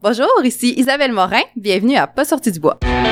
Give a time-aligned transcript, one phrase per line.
[0.00, 1.42] Bonjour, ici Isabelle Morin.
[1.56, 2.78] Bienvenue à Pas sorti du bois.
[2.82, 3.02] Mesdames,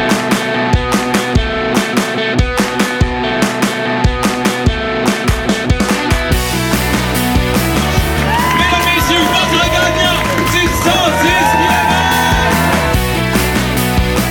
[8.87, 10.23] messieurs, votre gagnant
[10.53, 10.69] du 110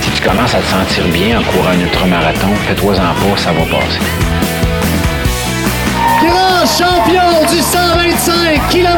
[0.01, 3.65] Si tu commences à te sentir bien en courant un ultramarathon, fais-toi-en pas, ça va
[3.65, 3.99] passer.
[6.21, 8.95] grand champion du 125 km.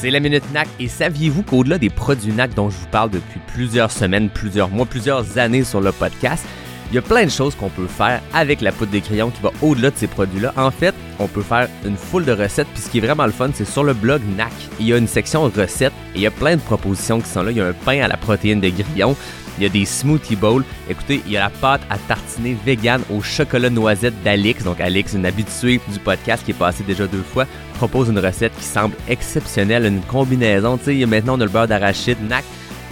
[0.00, 3.38] C'est la Minute NAC et saviez-vous qu'au-delà des produits NAC dont je vous parle depuis
[3.48, 6.42] plusieurs semaines, plusieurs mois, plusieurs années sur le podcast,
[6.90, 9.42] il y a plein de choses qu'on peut faire avec la poudre de crayon qui
[9.42, 10.54] va au-delà de ces produits-là.
[10.56, 13.32] En fait, on peut faire une foule de recettes, puis ce qui est vraiment le
[13.32, 14.50] fun, c'est sur le blog NAC.
[14.80, 17.42] Il y a une section recettes et il y a plein de propositions qui sont
[17.42, 17.50] là.
[17.50, 19.14] Il y a un pain à la protéine de grillon,
[19.60, 20.64] il y a des smoothie bowls.
[20.88, 24.64] Écoutez, il y a la pâte à tartiner vegan au chocolat noisette d'Alix.
[24.64, 28.56] Donc Alix, une habituée du podcast qui est passée déjà deux fois, propose une recette
[28.56, 30.78] qui semble exceptionnelle, une combinaison.
[30.78, 32.44] Tu sais, maintenant on a le beurre d'arachide, NAC.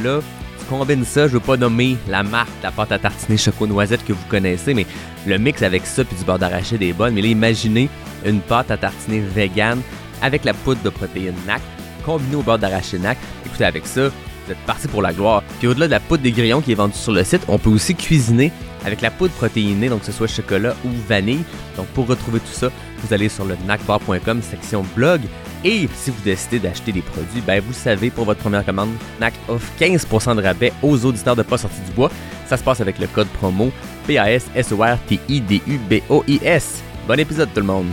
[0.05, 0.21] Là,
[0.59, 4.05] tu combines ça, je veux pas nommer la marque, la pâte à tartiner chocolat noisette
[4.05, 4.87] que vous connaissez, mais
[5.27, 7.13] le mix avec ça puis du beurre d'arachide est bon.
[7.13, 7.89] Mais là, imaginez
[8.27, 9.81] une pâte à tartiner vegan
[10.21, 11.63] avec la poudre de protéines NAC
[12.05, 13.17] combinée au beurre d'arachide NAC.
[13.47, 14.11] Écoutez, avec ça,
[14.49, 15.43] vous êtes parti pour la gloire.
[15.59, 17.69] Puis au-delà de la poudre des grillons qui est vendue sur le site, on peut
[17.69, 18.51] aussi cuisiner
[18.85, 21.45] avec la poudre protéinée, donc que ce soit chocolat ou vanille.
[21.77, 22.71] Donc pour retrouver tout ça,
[23.03, 25.21] vous allez sur le nacbar.com section blog.
[25.65, 28.89] Et si vous décidez d'acheter des produits, ben vous savez, pour votre première commande,
[29.21, 32.11] NAC offre 15% de rabais aux auditeurs de Pas sortis du bois.
[32.47, 33.71] Ça se passe avec le code promo
[34.07, 36.83] P-A-S-S-O-R-T-I-D-U-B-O-I-S.
[37.07, 37.89] Bon épisode tout le monde!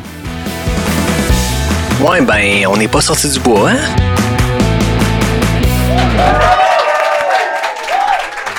[2.01, 4.24] Ouais, ben, on n'est pas sorti du bois, hein?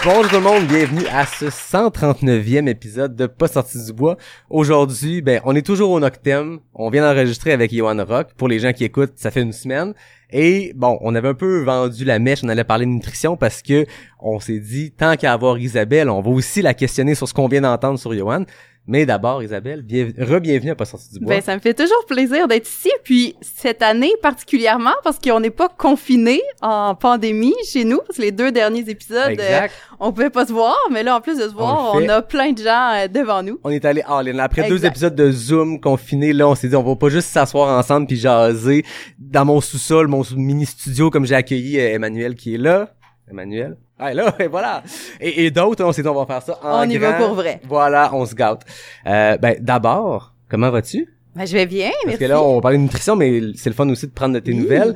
[0.07, 4.17] Bonjour tout le monde, bienvenue à ce 139e épisode de Pas sorti du bois.
[4.49, 6.61] Aujourd'hui, ben, on est toujours au Noctem.
[6.75, 8.29] On vient d'enregistrer avec Yohan Rock.
[8.37, 9.95] Pour les gens qui écoutent, ça fait une semaine.
[10.31, 13.63] Et bon, on avait un peu vendu la mèche, on allait parler de nutrition parce
[13.63, 13.85] que
[14.21, 17.49] on s'est dit, tant qu'à avoir Isabelle, on va aussi la questionner sur ce qu'on
[17.49, 18.45] vient d'entendre sur Yohan.
[18.89, 21.35] Mais d'abord, Isabelle, bien, re-bienvenue à Pas sorti du bois.
[21.35, 22.91] Ben, ça me fait toujours plaisir d'être ici.
[23.03, 27.99] Puis cette année particulièrement parce qu'on n'est pas confiné en pandémie chez nous.
[28.07, 29.67] Parce que les deux derniers épisodes, euh,
[29.99, 30.77] on pouvait pas se voir.
[30.93, 33.59] Mais là, en plus de se voir, on, a plein de gens euh, devant nous.
[33.65, 34.39] On est allé all in.
[34.39, 37.77] Après deux épisodes de Zoom confinés, là, on s'est dit, on va pas juste s'asseoir
[37.77, 38.85] ensemble puis jaser
[39.19, 42.96] dans mon sous-sol, mon mini studio, comme j'ai accueilli euh, Emmanuel qui est là.
[43.31, 43.77] Emmanuel.
[43.99, 44.83] Ah, là, et voilà.
[45.21, 47.35] Et, et d'autres, on s'est dit, on va faire ça en On y va pour
[47.35, 47.61] vrai.
[47.67, 48.63] Voilà, on se gâte.
[49.07, 51.09] Euh, ben, d'abord, comment vas-tu?
[51.35, 52.19] Ben, je vais bien, Parce merci.
[52.21, 54.53] que là, on parlait de nutrition, mais c'est le fun aussi de prendre de tes
[54.53, 54.59] Oui.
[54.59, 54.95] nouvelles.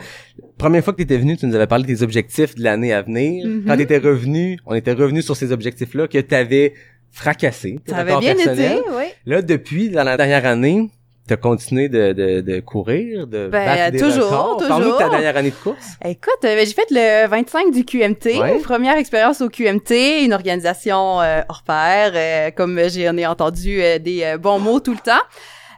[0.57, 3.03] Première fois que tu étais venu, tu nous avais parlé des objectifs de l'année à
[3.03, 3.47] venir.
[3.47, 3.65] Mhm.
[3.67, 6.75] Quand tu étais revenu, on était revenu sur ces objectifs-là que tu avais
[7.11, 7.79] fracassés.
[7.87, 8.79] Ça avait bien personnels.
[8.79, 9.05] été, oui.
[9.27, 10.91] Là, depuis, dans la dernière année,
[11.31, 14.57] t'as continué de, de, de courir, de Ben, battre des toujours, records.
[14.69, 15.11] Parle-nous de ta toujours.
[15.11, 15.87] dernière année de course.
[16.05, 18.59] Écoute, euh, ben, j'ai fait le 25 du QMT, Ouais.
[18.59, 23.99] première expérience au QMT, une organisation euh, hors pair, euh, comme j'en ai entendu euh,
[24.01, 25.23] des bons mots tout le temps.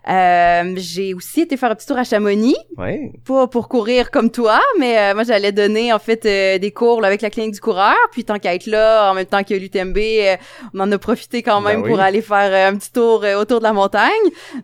[0.09, 3.13] Euh, j'ai aussi été faire un petit tour à Chamonix, Ouais.
[3.25, 7.01] pas pour courir comme toi, mais euh, moi j'allais donner en fait euh, des cours
[7.01, 9.55] là, avec la clinique du coureur, puis tant qu'à être là, en même temps que
[9.55, 10.37] l'UTMB, euh,
[10.75, 11.91] on en a profité quand Ben même oui.
[11.91, 14.11] pour aller faire euh, un petit tour autour de la montagne.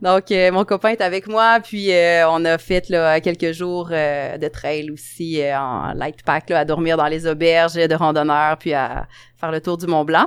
[0.03, 3.91] Donc euh, mon copain est avec moi, puis euh, on a fait là quelques jours
[3.93, 7.95] euh, de trail aussi euh, en light pack là, à dormir dans les auberges de
[7.95, 9.07] randonneurs, puis à
[9.39, 10.27] faire le tour du Mont Blanc.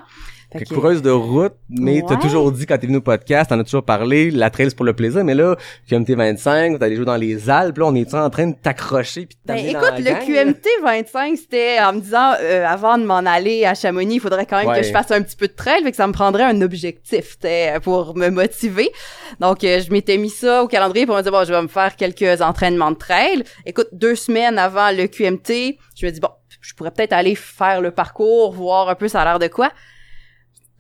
[0.54, 3.60] Fait que- coureuse de route, mais t'as toujours dit quand t'es venu au podcast, t'en
[3.60, 5.56] as toujours parlé, la trail c'est pour le plaisir, mais là,
[5.90, 9.38] QMT 25, t'allais jouer dans les Alpes, là, on est en train de t'accrocher puis
[9.46, 10.54] de Ben, dans écoute, la le gang?
[10.54, 14.46] QMT 25, c'était en me disant, euh, avant de m'en aller à Chamonix, il faudrait
[14.46, 14.82] quand même Ouais.
[14.82, 17.38] que je fasse un petit peu de trail, fait que ça me prendrait un objectif
[17.84, 18.90] pour me motiver.
[19.40, 21.68] Donc, euh, je m'étais mis ça au calendrier pour me dire, bon, je vais me
[21.70, 23.44] faire quelques entraînements de trail.
[23.66, 26.30] Écoute, deux semaines avant le QMT, je me dis, bon,
[26.60, 29.72] je pourrais peut-être aller faire le parcours, voir un peu ça a l'air de quoi.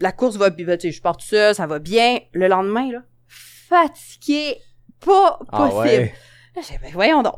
[0.02, 2.20] La course va bien, tu sais, je pars tout seul, ça va bien.
[2.34, 4.58] Le lendemain, là, fatigué,
[5.06, 5.78] pas Ah possible.
[5.80, 6.14] ouais.
[6.56, 7.36] Là, j'ai dit, ben, voyons donc.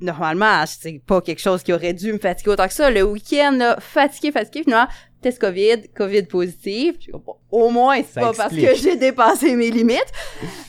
[0.00, 2.90] Normalement, c'est pas quelque chose qui aurait dû me fatiguer autant que ça.
[2.90, 4.88] Le week-end, là, fatigué, fatigué, finalement,
[5.22, 6.96] test COVID, COVID positif.
[7.12, 10.12] Bon, au moins, c'est pas parce que j'ai dépassé mes limites.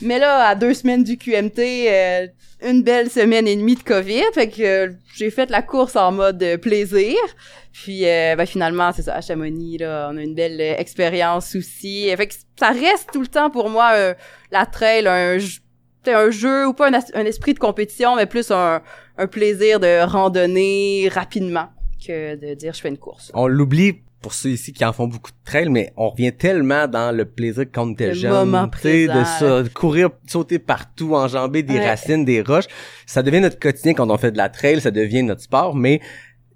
[0.00, 2.26] Mais là, à deux semaines du QMT, euh,
[2.62, 6.12] une belle semaine et demie de COVID, fait que euh, j'ai fait la course en
[6.12, 7.16] mode plaisir.
[7.72, 12.10] Puis euh, ben, finalement, c'est ça, à Chamonix, là, on a une belle expérience aussi.
[12.16, 14.14] Fait que ça reste tout le temps pour moi euh,
[14.50, 15.38] la trail, un,
[16.12, 18.80] un jeu ou pas un, esprit de compétition, mais plus un,
[19.16, 21.68] un plaisir de randonner rapidement
[22.04, 23.30] que de dire je fais une course.
[23.34, 26.88] On l'oublie pour ceux ici qui en font beaucoup de trail, mais on revient tellement
[26.88, 28.32] dans le plaisir quand on était Le jeune.
[28.32, 31.88] moment de ça, de courir, sauter partout, enjamber des Ouais.
[31.88, 32.66] racines, des roches.
[33.06, 36.00] Ça devient notre quotidien quand on fait de la trail, ça devient notre sport, mais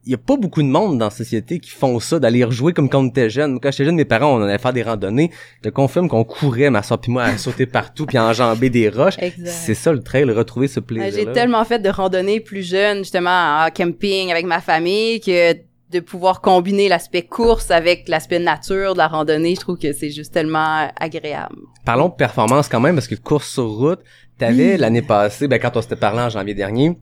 [0.05, 2.89] y a pas beaucoup de monde dans la société qui font ça, d'aller rejouer comme
[2.89, 3.61] quand on était jeune.
[3.61, 5.31] Quand j'étais jeune, mes parents, on allait faire des randonnées.
[5.65, 8.89] Je confirme qu'on courait, ma soeur puis moi, à sauter partout puis à enjamber des
[8.89, 9.17] roches.
[9.45, 13.65] C'est ça le trail, retrouver ce plaisir J'ai tellement fait de randonnées plus jeune, justement
[13.65, 15.55] en camping avec ma famille, que
[15.93, 20.11] de pouvoir combiner l'aspect course avec l'aspect nature de la randonnée, je trouve que c'est
[20.11, 21.57] juste tellement agréable.
[21.85, 24.01] Parlons de performance quand même, parce que course sur route,
[24.39, 24.79] t'avais Oui.
[24.79, 26.97] l'année passée, ben quand on s'était parlé en janvier dernier,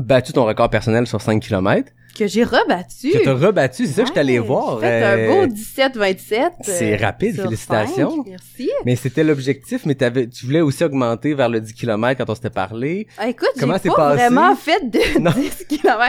[0.00, 1.92] battu ton record personnel sur 5 km.
[2.14, 3.10] Que j'ai rebattu.
[3.10, 4.80] Que t'as rebattu, c'est ça que je Ouais, voir.
[4.80, 6.50] Fait euh, un beau 17-27.
[6.62, 8.24] c'est euh, rapide, sur félicitations.
[8.26, 8.70] merci.
[8.84, 12.34] Mais c'était l'objectif, mais t'avais, tu voulais aussi augmenter vers le 10 km quand on
[12.34, 13.06] s'était parlé.
[13.18, 14.16] Ah, écoute, j'ai pas c'est passé?
[14.16, 15.32] vraiment fait de Non.
[15.32, 16.00] 10 km.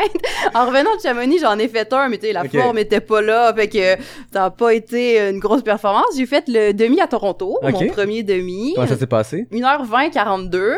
[0.54, 3.22] En revenant de Chamonix, j'en ai fait un, mais tu sais, la forme était pas
[3.22, 6.06] là, fait que ça a pas été une grosse performance.
[6.18, 8.74] J'ai fait le demi à Toronto, mon premier demi.
[8.75, 9.48] Comment ça s'est passé?
[9.52, 10.75] 1h20, 42.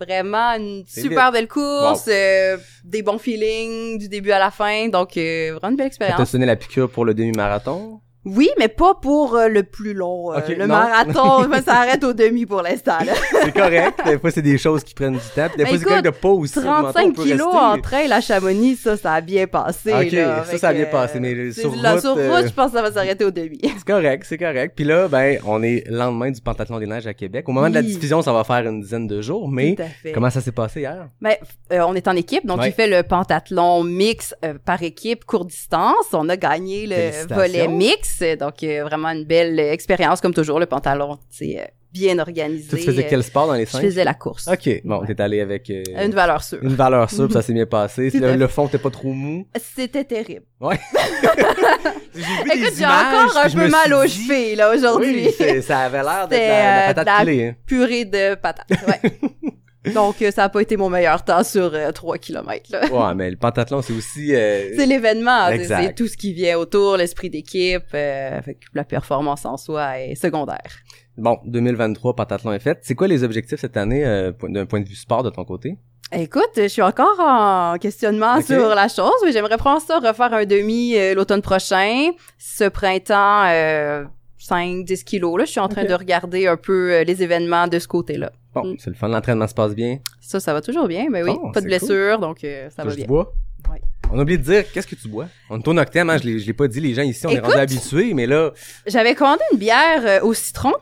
[0.00, 5.16] Vraiment une super belle course, euh, des bons feelings du début à la fin, donc
[5.16, 6.32] euh, vraiment une belle expérience.
[6.32, 8.00] donné la piqûre pour le demi-marathon?
[8.24, 10.32] Oui, mais pas pour euh, le plus long.
[10.32, 10.74] euh, Ok, le non.
[10.74, 12.98] marathon, ça arrête au demi pour l'instant.
[13.04, 13.12] là.
[13.44, 14.00] C'est correct.
[14.04, 15.46] Des fois, c'est des choses qui prennent du temps.
[15.56, 16.58] Des Mais fois, c'est correct de pas aussi.
[16.58, 19.92] augmenter, on 35 peut kilos en trail à Chamonix, ça, ça a bien passé.
[19.94, 20.44] Ok, là.
[20.44, 22.52] ça, ça a bien passé, mais euh, sur c'est- la- route, sur euh, route, je
[22.52, 23.58] pense que ça va s'arrêter au demi.
[23.62, 24.72] C'est correct, c'est correct.
[24.76, 27.48] Puis là, ben, on est le lendemain du Pentathlon des Neiges à Québec.
[27.48, 29.76] Au moment de la diffusion, ça va faire une dizaine de jours, mais
[30.12, 31.08] comment ça s'est passé hier?
[31.20, 31.34] Ben,
[31.70, 32.66] on est en équipe, donc Ouais.
[32.66, 34.34] j'ai fait le pentathlon mix
[34.64, 35.94] par équipe courte distance.
[36.12, 38.07] On a gagné le volet mix,
[38.38, 40.58] donc euh, vraiment une belle expérience comme toujours.
[40.60, 42.76] Le pantalon, c'est euh, bien organisé.
[42.76, 43.80] Tu faisais Euh, quel sport dans les Je cinq?
[43.82, 44.48] faisais la course.
[44.48, 46.58] Ok, bon, t'es allé avec euh, Une valeur sûre.
[46.62, 48.10] une valeur sûre, puis ça s'est bien passé.
[48.12, 49.46] Le, fond, t'es pas trop mou.
[49.76, 50.44] C'était terrible.
[50.60, 50.78] Ouais.
[52.14, 55.28] j'ai vu Écoute, j'ai encore un je peu mal aux chevilles là aujourd'hui.
[55.38, 57.44] Oui, ça avait l'air d'être la, la patate pilée.
[57.46, 57.56] hein.
[57.66, 58.66] Purée de patates.
[58.86, 59.12] Ouais.
[59.94, 62.86] donc euh, ça a pas été mon meilleur temps sur euh, 3 km là.
[62.90, 64.34] Ouais, mais le pentathlon, c'est aussi...
[64.34, 68.40] euh, C'est l'événement, c'est- tout ce qui vient autour, l'esprit d'équipe, euh,
[68.74, 70.70] la performance en soi est secondaire.
[71.16, 72.78] Bon, 2023, pentathlon est fait.
[72.82, 75.76] C'est quoi les objectifs cette année euh, d'un point de vue sport de ton côté?
[76.12, 80.46] Écoute, je suis encore en questionnement sur la chose, mais j'aimerais prendre ça, refaire un
[80.46, 82.10] demi euh, l'automne prochain.
[82.38, 84.04] Ce printemps, euh,
[84.40, 85.38] 5-10 kilos.
[85.38, 88.30] Là, je suis en train de regarder un peu les événements de ce côté-là.
[88.62, 88.76] Bon, Mm.
[88.78, 89.98] c'est le fun, l'entraînement se passe bien.
[90.20, 92.90] Ça, ça va toujours bien, mais oui, Bon, pas de blessure, donc euh, ça va
[92.90, 93.06] Touche du bien.
[93.08, 93.32] bois.
[93.70, 93.80] Ouais.
[94.10, 95.26] On a oublié de dire, qu'est-ce que tu bois?
[95.50, 97.38] On au Noctem, hein, je l'ai, je l'ai pas dit, les gens ici, on est
[97.40, 98.52] rendus habitués, mais là,
[98.86, 100.72] J'avais commandé une bière euh, au citron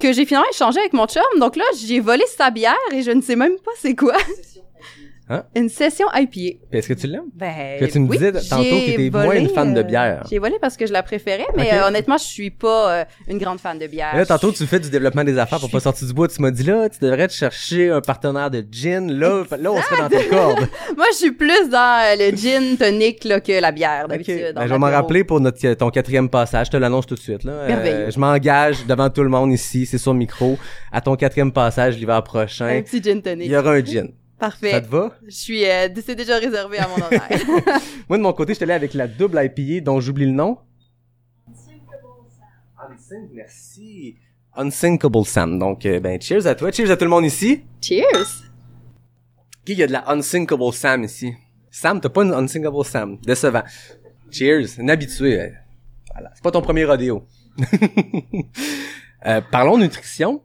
[0.00, 1.22] que j'ai finalement échangée avec mon chum.
[1.38, 4.16] Donc là, j'ai volé sa bière et je ne sais même pas c'est quoi.
[5.28, 5.44] Hein?
[5.54, 6.58] Une session IPA.
[6.72, 7.30] est-ce que tu l'aimes?
[7.34, 10.24] Ben, Que tu me oui, disais tantôt que t'étais moins une fan de euh, bière.
[10.28, 13.38] J'ai volé parce que je la préférais, mais euh, honnêtement, je suis pas euh, une
[13.38, 14.16] grande fan de bière.
[14.16, 16.26] Là, tantôt, tu fais du développement des affaires pour pas sortir du bois.
[16.28, 19.12] Tu m'as dit, là, tu devrais te chercher un partenaire de gin.
[19.12, 20.68] Là, là on serait dans tes cordes.
[20.96, 24.52] Moi, je suis plus dans euh, le gin tonic là, que la bière d'habitude.
[24.54, 26.66] Ben, je vais m'en rappeler pour notre, ton quatrième passage.
[26.66, 27.52] Je te l'annonce tout de suite, là.
[27.52, 29.86] Euh, je m'engage devant tout le monde ici.
[29.86, 30.58] C'est sur le micro.
[30.90, 33.48] À ton quatrième passage, l'hiver Un prochain, petit gin il tonic.
[33.48, 34.08] y aura un gin.
[34.42, 34.72] Parfait.
[34.72, 35.16] Ça te va?
[35.24, 37.20] Je suis, euh, c'est déjà réservé à mon horaire.
[38.08, 40.58] Moi, de mon côté, je suis allé avec la double IPA dont j'oublie le nom.
[42.90, 44.16] Unsink, merci.
[44.56, 45.60] Unsinkable Sam.
[45.60, 46.72] Donc, euh, ben, cheers à toi.
[46.72, 47.62] Cheers à tout le monde ici.
[47.80, 48.42] Cheers!
[49.64, 51.32] Qui y a de la Unsinkable Sam ici?
[51.70, 53.18] Sam, t'as pas une Unsinkable Sam.
[53.24, 53.62] Décevant.
[54.32, 54.66] Cheers.
[54.80, 55.40] Un habitué.
[55.40, 55.50] euh.
[56.12, 56.32] Voilà.
[56.34, 57.24] C'est pas ton premier rodéo.
[59.24, 60.42] Euh, parlons nutrition.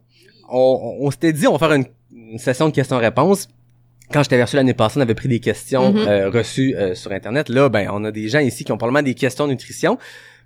[0.48, 3.48] On, on, on s'était dit, on va faire une, une session de questions-réponses.
[4.12, 5.98] Quand je t'avais reçu l'année passée, on avait pris des questions Mhm.
[6.08, 7.48] euh, reçues euh, sur Internet.
[7.48, 9.98] Là, ben, on a des gens ici qui ont probablement des questions de nutrition.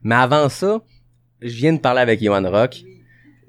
[0.02, 0.80] Mais avant ça,
[1.40, 2.82] je viens de parler avec Johan Rock.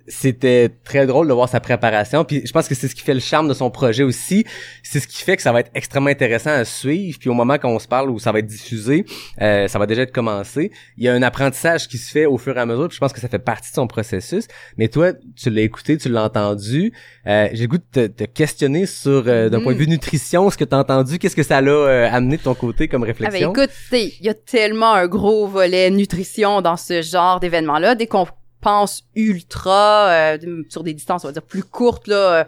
[0.07, 2.25] C'était très drôle de voir sa préparation.
[2.25, 4.45] Puis je pense que c'est ce qui fait le charme de son projet aussi.
[4.83, 7.17] C'est ce qui fait que ça va être extrêmement intéressant à suivre.
[7.19, 9.05] Puis au moment qu'on se parle où ça va être diffusé,
[9.41, 10.71] euh, ça va déjà être commencé.
[10.97, 12.87] Il y a un apprentissage qui se fait au fur et à mesure.
[12.89, 14.47] Puis je pense que ça fait partie de son processus.
[14.77, 16.91] Mais toi, tu l'as écouté, tu l'as entendu.
[17.27, 19.63] Euh, J'ai le goût de te, te questionner sur, euh, d'un Mhm.
[19.63, 21.17] point de vue nutrition, ce que tu as entendu.
[21.19, 23.51] Qu'est-ce que ça l'a euh, amené de ton côté comme Ah ben réflexion?
[23.53, 27.95] écoute, il y a tellement un gros volet nutrition dans ce genre d'événement-là.
[27.95, 28.27] Dès qu'on
[28.63, 30.37] pense ultra euh,
[30.69, 32.15] sur des distances, on va dire plus courtes là.
[32.15, 32.43] euh,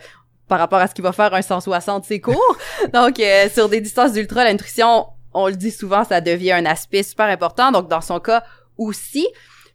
[0.48, 2.58] par rapport à ce qu'il va faire un 160 c'est court.
[2.94, 6.66] Donc euh, sur des distances d'ultra, la nutrition, on le dit souvent, ça devient un
[6.66, 7.72] aspect super important.
[7.72, 8.44] Donc dans son cas
[8.78, 9.28] aussi.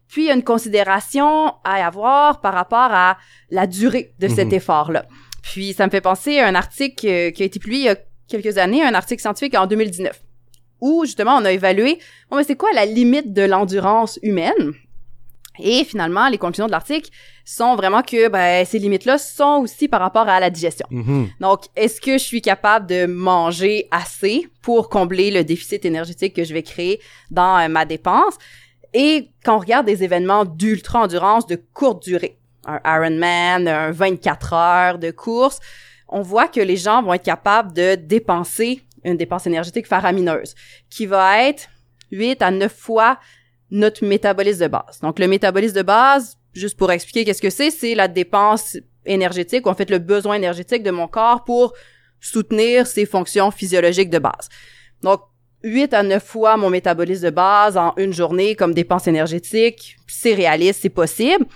[0.08, 3.16] Puis il y a une considération à avoir par rapport à
[3.50, 4.54] la durée de cet Mhm.
[4.54, 5.06] effort-là.
[5.42, 7.88] Puis ça me fait penser à un article euh, qui a été publié il y
[7.90, 7.96] a
[8.28, 10.20] quelques années, un article scientifique en 2019
[10.80, 11.98] où justement on a évalué
[12.30, 14.72] bon mais c'est quoi la limite de l'endurance humaine?
[15.62, 17.10] Et finalement les conclusions de l'article
[17.44, 20.86] sont vraiment que ben, ces limites-là sont aussi par rapport à la digestion.
[20.90, 21.28] Mhm.
[21.40, 26.44] Donc, est-ce que je suis capable de manger assez pour combler le déficit énergétique que
[26.44, 27.00] je vais créer
[27.30, 28.38] dans euh, ma dépense?
[28.94, 34.98] Et quand on regarde des événements d'ultra-endurance de courte durée, un Ironman, un 24 heures
[34.98, 35.60] de course,
[36.08, 40.54] on voit que les gens vont être capables de dépenser une dépense énergétique faramineuse,
[40.90, 41.68] qui va être
[42.10, 43.18] 8 à 9 fois
[43.70, 45.00] notre métabolisme de base.
[45.02, 49.66] Donc, le métabolisme de base, juste pour expliquer qu'est-ce que c'est, c'est la dépense énergétique,
[49.66, 51.72] ou en fait le besoin énergétique de mon corps pour
[52.20, 54.48] soutenir ses fonctions physiologiques de base.
[55.02, 55.20] Donc,
[55.62, 60.34] 8 à 9 fois mon métabolisme de base en une journée comme dépense énergétique, c'est
[60.34, 61.46] réaliste, c'est possible.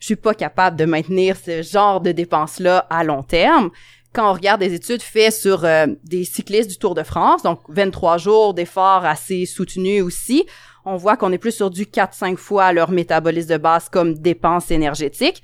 [0.00, 3.70] Je suis pas capable de maintenir ce genre de dépenses-là à long terme.
[4.12, 7.60] Quand on regarde des études faites sur euh, des cyclistes du Tour de France, donc
[7.68, 10.44] 23 jours d'efforts assez soutenus aussi,
[10.84, 14.70] on voit qu'on est plus sur du 4-5 fois leur métabolisme de base comme dépense
[14.70, 15.42] énergétique.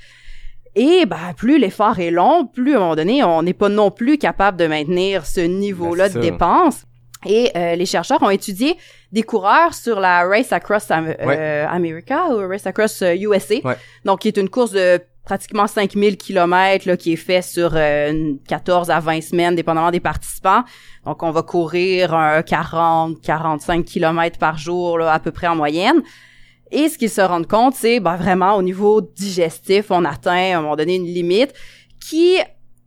[0.74, 3.90] Et ben, plus l'effort est long, plus à un moment donné, on n'est pas non
[3.90, 6.84] plus capable de maintenir ce niveau-là Ben, de dépense.
[7.26, 8.76] Et euh, les chercheurs ont étudié
[9.10, 11.66] des coureurs sur la Race Across Am- euh.
[11.68, 13.56] America ou Race Across euh, USA.
[13.64, 13.76] Ouais.
[14.04, 18.38] Donc, qui est une course de pratiquement 5000 kilomètres qui est fait sur euh, une
[18.48, 20.64] 14 à 20 semaines, dépendamment des participants.
[21.04, 25.54] Donc, on va courir un 40, 45 kilomètres par jour, là, à peu près en
[25.54, 26.00] moyenne.
[26.70, 30.58] Et ce qu'ils se rendent compte, c'est ben, vraiment au niveau digestif, on atteint à
[30.58, 31.52] un moment donné une limite
[32.00, 32.38] qui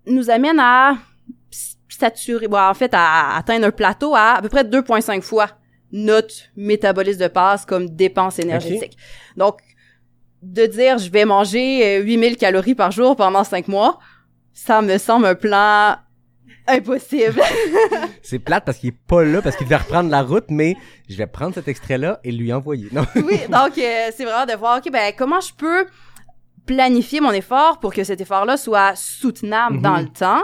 [0.08, 0.96] nous amène à
[1.90, 5.48] saturer, bon, en fait, à atteindre un plateau à à peu près 2,5 fois
[5.92, 8.98] notre métabolisme de base comme dépense énergétique.
[9.38, 9.60] Donc,
[10.42, 14.00] de dire je vais manger euh, 8000 calories par jour pendant 5 mois,
[14.54, 15.96] ça me semble un plan
[16.68, 17.42] impossible.
[18.22, 20.76] C'est plate parce qu'il est pas là, parce qu'il devait reprendre la route, mais
[21.10, 22.88] je vais prendre cet extrait-là et lui envoyer.
[22.92, 23.06] Non.
[23.16, 25.86] oui, donc euh, c'est vraiment de voir, OK, ben comment je peux
[26.66, 29.82] planifier mon effort pour que cet effort-là soit soutenable Mhm.
[29.82, 30.44] dans le temps,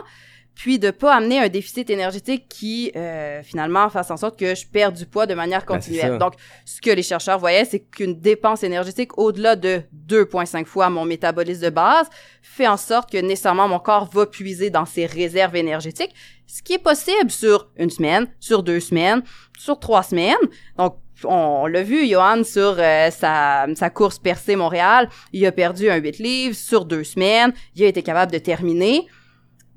[0.58, 4.66] puis de pas amener un déficit énergétique qui, euh, finalement, fasse en sorte que je
[4.66, 6.18] perds du poids de manière Ben, continuelle.
[6.18, 6.34] donc,
[6.66, 11.62] ce que les chercheurs voyaient, c'est qu'une dépense énergétique au-delà de 2,5 fois mon métabolisme
[11.62, 12.08] de base
[12.42, 16.14] fait en sorte que nécessairement mon corps va puiser dans ses réserves énergétiques,
[16.48, 19.22] ce qui est possible sur une semaine, sur deux semaines,
[19.60, 20.36] sur trois semaines.
[20.76, 25.88] Donc, on l'a vu, Johan, sur euh, sa, sa course percée Montréal, il a perdu
[25.92, 29.06] un 8 livres sur deux semaines, il a été capable de terminer,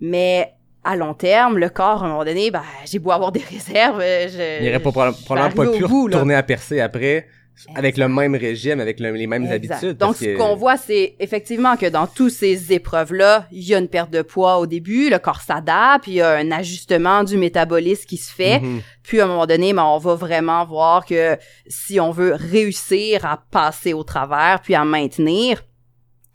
[0.01, 3.41] mais à long terme, le corps, à un moment donné, ben, j'ai beau avoir des
[3.51, 4.93] réserves, je, Il aurait pas,
[5.25, 6.17] probablement pas pu bout, là.
[6.17, 7.27] retourner à percer après
[7.75, 9.73] avec le même régime, avec le- les mêmes Exact.
[9.75, 9.99] habitudes.
[9.99, 13.89] Donc, ce qu'on voit, c'est effectivement que dans toutes ces épreuves-là, il y a une
[13.89, 18.07] perte de poids au début, le corps s'adapte, il y a un ajustement du métabolisme
[18.07, 18.61] qui se fait.
[18.61, 18.81] Mhm.
[19.03, 23.27] Puis à un moment donné, ben, on va vraiment voir que si on veut réussir
[23.27, 25.63] à passer au travers, puis à maintenir,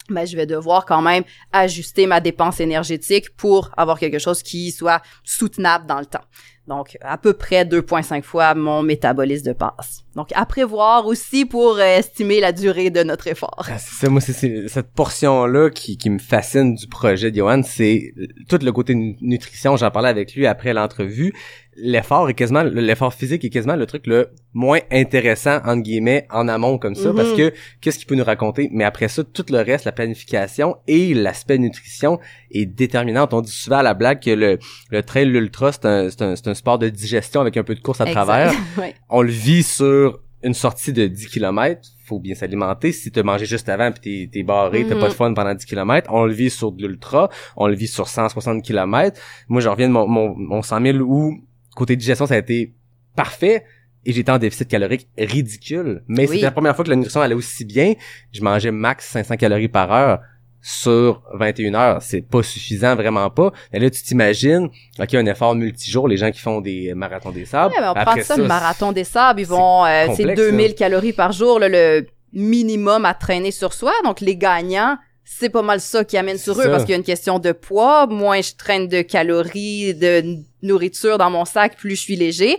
[0.09, 4.71] ben, je vais devoir quand même ajuster ma dépense énergétique pour avoir quelque chose qui
[4.71, 6.23] soit soutenable dans le temps.
[6.67, 10.03] Donc, à peu près 2,5 fois mon métabolisme de base.
[10.15, 13.65] Donc, à prévoir aussi pour euh, estimer la durée de notre effort.
[13.69, 17.61] Ah, c'est ça, moi, c'est- cette portion-là qui, qui me fascine du projet de Johan,
[17.63, 18.13] c'est
[18.49, 19.77] tout le côté nu- nutrition.
[19.77, 21.33] J'en parlais avec lui après l'entrevue.
[21.77, 26.47] L'effort est quasiment, l'effort physique est quasiment le truc le moins intéressant, entre guillemets, en
[26.47, 28.69] amont comme ça, parce que qu'est-ce qu'il peut nous raconter?
[28.71, 32.17] Mais après ça, tout le reste, la planification et l'aspect nutrition
[32.49, 33.33] est déterminante.
[33.33, 34.57] On dit souvent à la blague que le,
[34.89, 37.75] le trail, l'ultra, c'est un, c'est un, c'est un sport de digestion avec un peu
[37.75, 38.13] de course à Exact.
[38.25, 38.95] travers Ouais.
[39.09, 42.91] on le vit sur une sortie de 10 km, faut bien s'alimenter.
[42.91, 45.01] Si t'as mangé juste avant puis t'es, t'es barré, t'as Mhm.
[45.01, 47.87] pas de fun pendant 10 km, on le vit sur de l'ultra, on le vit
[47.87, 49.19] sur 160 km.
[49.47, 51.35] Moi, je reviens de mon, mon, mon 100 000 où,
[51.75, 52.75] côté digestion, ça a été
[53.15, 53.63] parfait
[54.05, 56.03] et j'étais en déficit calorique ridicule.
[56.07, 56.35] Mais Oui.
[56.35, 57.93] c'était la première fois que la nutrition allait aussi bien.
[58.31, 60.19] Je mangeais max 500 calories par heure
[60.67, 62.01] sur 21 heures.
[62.01, 63.51] C'est pas suffisant, vraiment pas.
[63.71, 64.67] Mais là, tu t'imagines,
[64.99, 67.71] OK, un effort multijour, les gens qui font des marathons des sables.
[67.75, 70.67] Ouais, mais on prend ça, le marathon des sables, ils vont, euh, c'est complexe, 2000
[70.69, 70.73] là.
[70.73, 73.91] calories par jour, là, le minimum à traîner sur soi.
[74.03, 76.69] Donc, les gagnants, c'est pas mal ça qui amène sur eux ça.
[76.69, 78.07] parce qu'il y a une question de poids.
[78.07, 82.57] Moins je traîne de calories, de nourriture dans mon sac, plus je suis léger.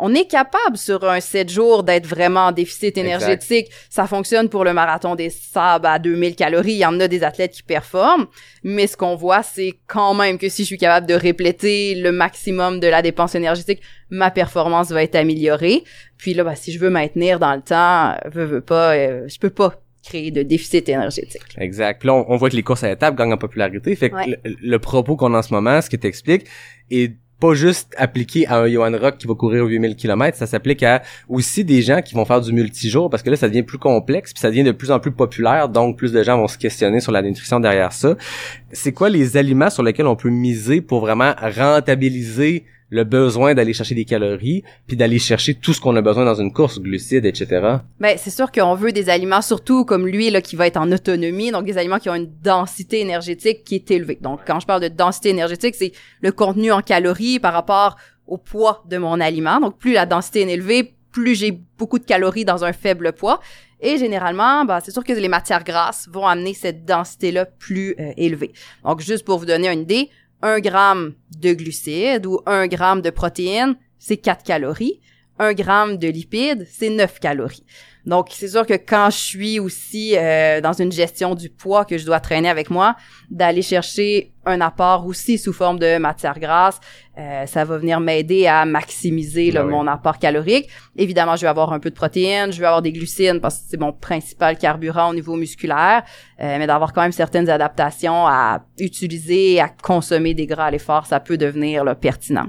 [0.00, 3.68] On est capable sur un 7 jours d'être vraiment en déficit énergétique.
[3.88, 6.72] Ça fonctionne pour le marathon des sables à 2000 calories.
[6.72, 8.26] Il y en a des athlètes qui performent.
[8.62, 12.12] Mais ce qu'on voit, c'est quand même que si je suis capable de répléter le
[12.12, 13.80] maximum de la dépense énergétique,
[14.10, 15.84] ma performance va être améliorée.
[16.16, 19.38] Puis là, bah, si je veux maintenir dans le temps, veux, veux pas, euh, je
[19.38, 21.42] peux pas créer de déficit énergétique.
[21.58, 21.98] Exact.
[22.00, 23.94] Puis là, on, on voit que les courses à étapes gagnent en popularité.
[23.96, 24.38] Fait que Ouais.
[24.44, 26.46] le, le propos qu'on a en ce moment, ce que t'expliques,
[26.90, 30.82] est pas juste appliqué à un Johan Rock qui va courir 8000 km, ça s'applique
[30.82, 33.78] à aussi des gens qui vont faire du multijour parce que là ça devient plus
[33.78, 36.58] complexe puis ça devient de plus en plus populaire donc plus de gens vont se
[36.58, 38.16] questionner sur la nutrition derrière ça.
[38.72, 43.72] C'est quoi les aliments sur lesquels on peut miser pour vraiment rentabiliser le besoin d'aller
[43.72, 47.24] chercher des calories, puis d'aller chercher tout ce qu'on a besoin dans une course, glucides,
[47.24, 47.78] etc.
[48.00, 50.90] Ben, c'est sûr qu'on veut des aliments, surtout comme lui, là, qui va être en
[50.90, 54.18] autonomie, donc des aliments qui ont une densité énergétique qui est élevée.
[54.20, 58.36] Donc, quand je parle de densité énergétique, c'est le contenu en calories par rapport au
[58.36, 59.60] poids de mon aliment.
[59.60, 63.40] Donc, plus la densité est élevée, plus j'ai beaucoup de calories dans un faible poids.
[63.80, 68.12] Et généralement, ben, c'est sûr que les matières grasses vont amener cette densité-là plus euh,
[68.16, 68.52] élevée.
[68.84, 70.10] Donc, juste pour vous donner une idée,
[70.42, 75.00] 1 gramme de glucides ou 1 gramme de protéines, c'est 4 calories.
[75.40, 77.64] 1 gramme de lipides, c'est 9 calories.
[78.06, 81.98] Donc, c'est sûr que quand je suis aussi euh, dans une gestion du poids que
[81.98, 82.96] je dois traîner avec moi,
[83.30, 86.80] d'aller chercher un apport aussi sous forme de matière grasse,
[87.18, 89.72] euh, ça va venir m'aider à maximiser là, Ben oui.
[89.74, 90.68] mon apport calorique.
[90.96, 93.64] Évidemment, je vais avoir un peu de protéines, je vais avoir des glucides parce que
[93.68, 96.02] c'est mon principal carburant au niveau musculaire,
[96.40, 101.04] euh, mais d'avoir quand même certaines adaptations à utiliser, à consommer des gras à l'effort,
[101.04, 102.46] ça peut devenir là, pertinent.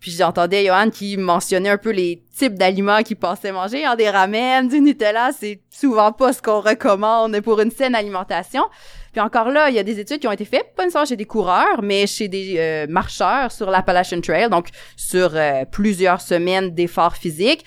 [0.00, 4.08] Puis j'entendais Johan qui mentionnait un peu les types d'aliments qu'il pensait manger, hein, des
[4.08, 8.62] ramen, du Nutella, c'est souvent pas ce qu'on recommande pour une saine alimentation.
[9.12, 11.16] Puis encore là, il y a des études qui ont été faites, pas nécessairement chez
[11.16, 16.70] des coureurs, mais chez des euh, marcheurs sur l'Appalachian Trail, donc sur euh, plusieurs semaines
[16.70, 17.64] d'efforts physiques.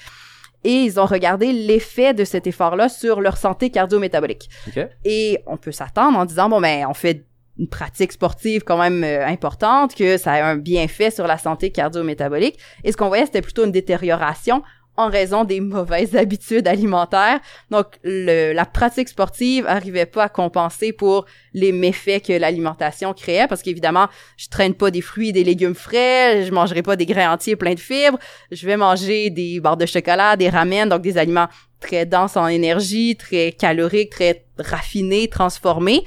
[0.63, 4.47] Et ils ont regardé l'effet de cet effort-là sur leur santé cardio-métabolique.
[4.67, 4.88] OK?
[5.03, 7.25] Et on peut s'attendre en disant, bon, ben, on fait
[7.61, 11.71] une pratique sportive quand même euh, importante, que ça a un bienfait sur la santé
[11.71, 12.57] cardio-métabolique.
[12.83, 14.63] Et ce qu'on voyait, c'était plutôt une détérioration
[14.97, 17.39] en raison des mauvaises habitudes alimentaires.
[17.69, 23.47] Donc, le, la pratique sportive arrivait pas à compenser pour les méfaits que l'alimentation créait,
[23.47, 27.05] parce qu'évidemment, je traîne pas des fruits et des légumes frais, je mangerai pas des
[27.05, 28.17] grains entiers pleins de fibres,
[28.51, 31.47] je vais manger des barres de chocolat, des ramen, donc des aliments
[31.79, 36.03] très denses en énergie, très caloriques, très raffinés, transformés.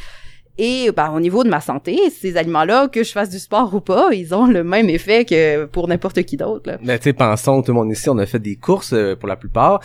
[0.57, 3.81] Et ben, au niveau de ma santé, ces aliments-là, que je fasse du sport ou
[3.81, 6.79] pas, ils ont le même effet que pour n'importe qui d'autre.
[6.83, 9.29] Mais tu sais, pensons, tout le monde ici, on a fait des courses euh, pour
[9.29, 9.81] la plupart.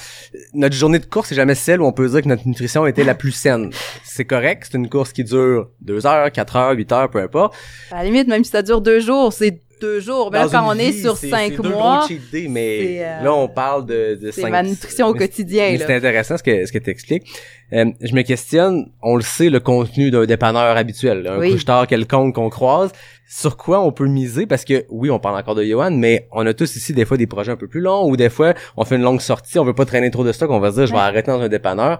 [0.53, 3.03] Notre journée de course, c'est jamais celle où on peut dire que notre nutrition était
[3.03, 3.71] la plus saine.
[4.03, 7.55] C'est correct, c'est une course qui dure 2 heures, 4 heures, 8 heures, peu importe.
[7.91, 10.29] À la limite, même si ça dure deux jours, c'est deux jours.
[10.31, 13.05] Mais là, Dans quand on est sur c'est- cinq c'est mois, cheat days, mais c'est,
[13.05, 15.71] euh, là, on parle de, de c'est cinq- ma nutrition au quotidien.
[15.71, 15.85] là.
[15.85, 17.23] c'est intéressant ce que ce que t'expliques.
[17.71, 21.51] Euh, je me questionne, on le sait, le contenu d'un dépanneur habituel, un Oui.
[21.51, 22.91] couche-tard quelconque qu'on croise,
[23.29, 24.47] sur quoi on peut miser?
[24.47, 27.15] Parce que oui, on parle encore de Johan, mais on a tous ici des fois
[27.17, 29.63] des projets un peu plus longs ou des fois on fait une longue sortie, on
[29.65, 31.03] veut pas traîner trop de stock, on va se dire je vais Ouais.
[31.03, 31.99] arrêter dans un dépanneur.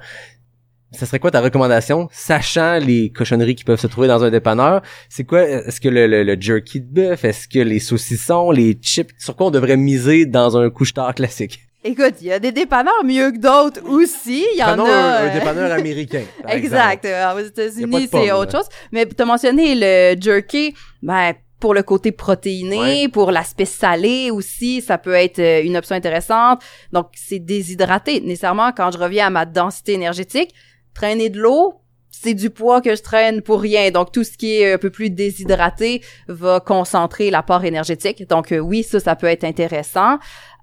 [0.91, 4.81] Ça serait quoi ta recommandation, sachant les cochonneries qui peuvent se trouver dans un dépanneur?
[5.07, 8.73] C'est quoi, est-ce que le, le, le jerky de bœuf, est-ce que les saucissons, les
[8.73, 11.59] chips, sur quoi on devrait miser dans un couche-tard classique?
[11.83, 14.45] Écoute, il y a des dépanneurs mieux que d'autres aussi.
[14.53, 14.89] Il y en Prenons a.
[14.89, 16.23] un, un euh, dépanneur américain.
[16.47, 17.05] Exact.
[17.05, 18.67] Euh, Aux États-Unis, c'est autre chose.
[18.91, 23.07] Mais tu as mentionné le jerky, ben pour le côté protéiné, Ouais.
[23.09, 26.61] pour l'aspect salé aussi, ça peut être euh, une option intéressante.
[26.93, 28.21] Donc c'est déshydraté.
[28.21, 30.53] Nécessairement, quand je reviens à ma densité énergétique,
[30.99, 31.75] traîner de l'eau,
[32.11, 33.89] c'est du poids que je traîne pour rien.
[33.91, 38.27] Donc tout ce qui est un peu plus déshydraté va concentrer l'apport énergétique.
[38.27, 40.17] Donc euh, oui, ça, ça peut être intéressant.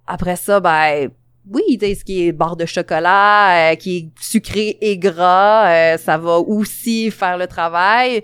[0.07, 1.09] Après ça, ben
[1.51, 6.19] oui, ce qui est barre de chocolat, euh, qui est sucré et gras, euh, ça
[6.19, 8.21] va aussi faire le travail.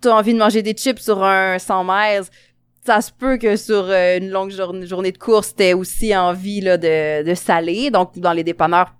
[0.00, 2.24] T'as envie de manger des chips sur un 100 miles,
[2.84, 7.22] ça se peut que sur une longue journée de course, t'aies aussi envie là, de,
[7.22, 7.90] de saler.
[7.90, 8.97] Donc, dans les dépanneurs,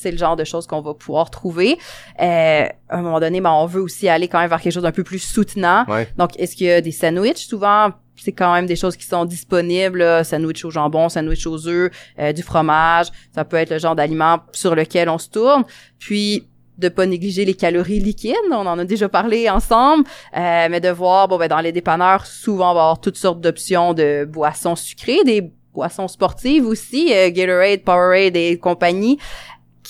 [0.00, 1.78] c'est le genre de choses qu'on va pouvoir trouver.
[2.20, 4.82] Euh, à un moment donné, ben, on veut aussi aller quand même vers quelque chose
[4.82, 5.84] d'un peu plus soutenant.
[5.88, 6.08] Ouais.
[6.16, 7.46] Donc, est-ce qu'il y a des sandwichs?
[7.46, 9.98] Souvent, c'est quand même des choses qui sont disponibles.
[9.98, 10.24] là.
[10.24, 13.08] Sandwich au jambon, sandwich aux œufs, euh, du fromage.
[13.34, 15.64] Ça peut être le genre d'aliment sur lequel on se tourne.
[15.98, 16.46] Puis,
[16.78, 18.34] de pas négliger les calories liquides.
[18.50, 20.04] On en a déjà parlé ensemble.
[20.36, 23.40] Euh, mais de voir, bon, ben, dans les dépanneurs, souvent, on va avoir toutes sortes
[23.40, 29.18] d'options de boissons sucrées, des boissons sportives aussi, euh, Gatorade, Powerade et compagnie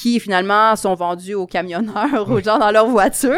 [0.01, 3.37] qui finalement sont vendus aux camionneurs, aux gens dans leur voiture.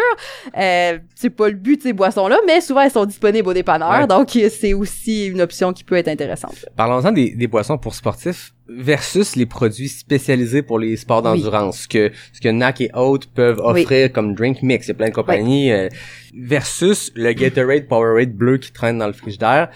[0.57, 3.91] Euh, c'est pas le but de ces boissons-là, mais souvent elles sont disponibles aux dépanneurs,
[4.03, 4.07] Ouais.
[4.07, 6.65] donc c'est aussi une option qui peut être intéressante.
[6.77, 11.81] Parlons-en des, des boissons pour sportifs versus les produits spécialisés pour les sports d'endurance.
[11.83, 13.83] Ce que ce que NAC et autres peuvent Oui.
[13.83, 15.89] offrir comme drink mix, il y a plein de compagnies euh,
[16.35, 19.69] versus le Gatorade Powerade bleu qui traîne dans le frigidaire.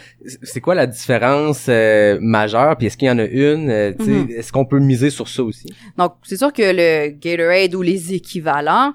[0.42, 2.76] C'est quoi la différence euh, majeure?
[2.76, 4.30] Puis est-ce qu'il y en a une euh, sais, Mhm.
[4.30, 5.66] est-ce qu'on peut miser sur ça aussi?
[5.98, 8.92] Donc c'est sûr que le Gatorade ou les équivalents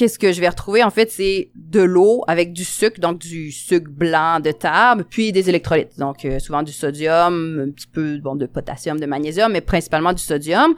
[0.00, 0.82] qu'est-ce que je vais retrouver?
[0.82, 5.30] En fait c'est de l'eau avec du sucre donc du sucre blanc de table puis
[5.30, 9.52] des électrolytes donc euh, souvent du sodium un petit peu bon de potassium de magnésium
[9.52, 10.74] mais principalement du sodium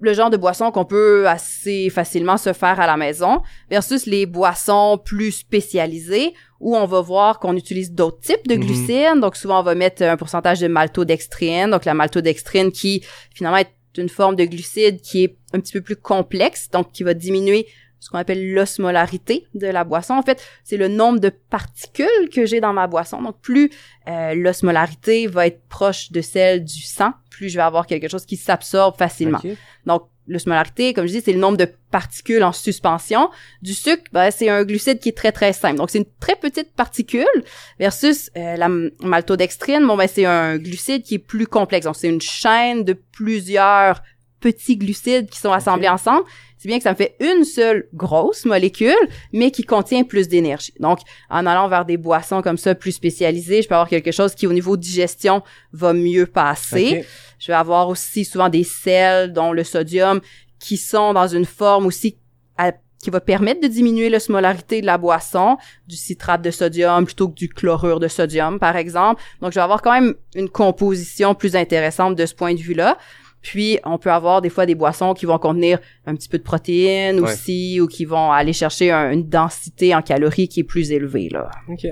[0.00, 4.26] le genre de boisson qu'on peut assez facilement se faire à la maison versus les
[4.26, 8.64] boissons plus spécialisées où on va voir qu'on utilise d'autres types de Mhm.
[8.64, 9.20] glucides.
[9.20, 13.70] Donc souvent on va mettre un pourcentage de maltodextrine, donc la maltodextrine qui finalement est
[13.96, 17.68] une forme de glucide qui est un petit peu plus complexe, donc qui va diminuer
[18.02, 20.14] ce qu'on appelle l'osmolarité de la boisson.
[20.14, 23.22] En fait, c'est le nombre de particules que j'ai dans ma boisson.
[23.22, 23.70] Donc, plus
[24.08, 28.26] euh, l'osmolarité va être proche de celle du sang, plus je vais avoir quelque chose
[28.26, 29.40] qui s'absorbe facilement.
[29.86, 33.30] Donc, l'osmolarité, comme je dis, c'est le nombre de particules en suspension.
[33.62, 35.76] Du sucre, ben, c'est un glucide qui est très, très simple.
[35.76, 37.44] Donc, c'est une très petite particule
[37.78, 38.68] versus euh, la
[39.00, 39.86] maltodextrine.
[39.86, 41.86] Bon, ben, c'est un glucide qui est plus complexe.
[41.86, 44.02] Donc, c'est une chaîne de plusieurs
[44.40, 46.24] petits glucides qui sont assemblés ensemble.
[46.62, 48.94] C'est bien que ça me fait une seule grosse molécule,
[49.32, 50.72] mais qui contient plus d'énergie.
[50.78, 54.36] Donc, en allant vers des boissons comme ça plus spécialisées, je peux avoir quelque chose
[54.36, 57.04] qui, au niveau digestion, va mieux passer.
[57.40, 60.20] Je vais avoir aussi souvent des sels, dont le sodium,
[60.60, 62.16] qui sont dans une forme aussi
[62.56, 62.70] à-
[63.02, 65.56] qui va permettre de diminuer l'osmolarité de la boisson,
[65.88, 69.20] du citrate de sodium plutôt que du chlorure de sodium, par exemple.
[69.40, 72.96] Donc, je vais avoir quand même une composition plus intéressante de ce point de vue-là.
[73.42, 76.42] Puis, on peut avoir des fois des boissons qui vont contenir un petit peu de
[76.44, 77.30] protéines Ouais.
[77.32, 81.28] aussi, ou qui vont aller chercher un- une densité en calories qui est plus élevée,
[81.28, 81.50] là.
[81.68, 81.86] OK.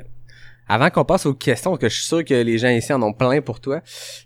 [0.72, 3.12] Avant qu'on passe aux questions, que je suis sûr que les gens ici en ont
[3.12, 3.80] plein pour toi,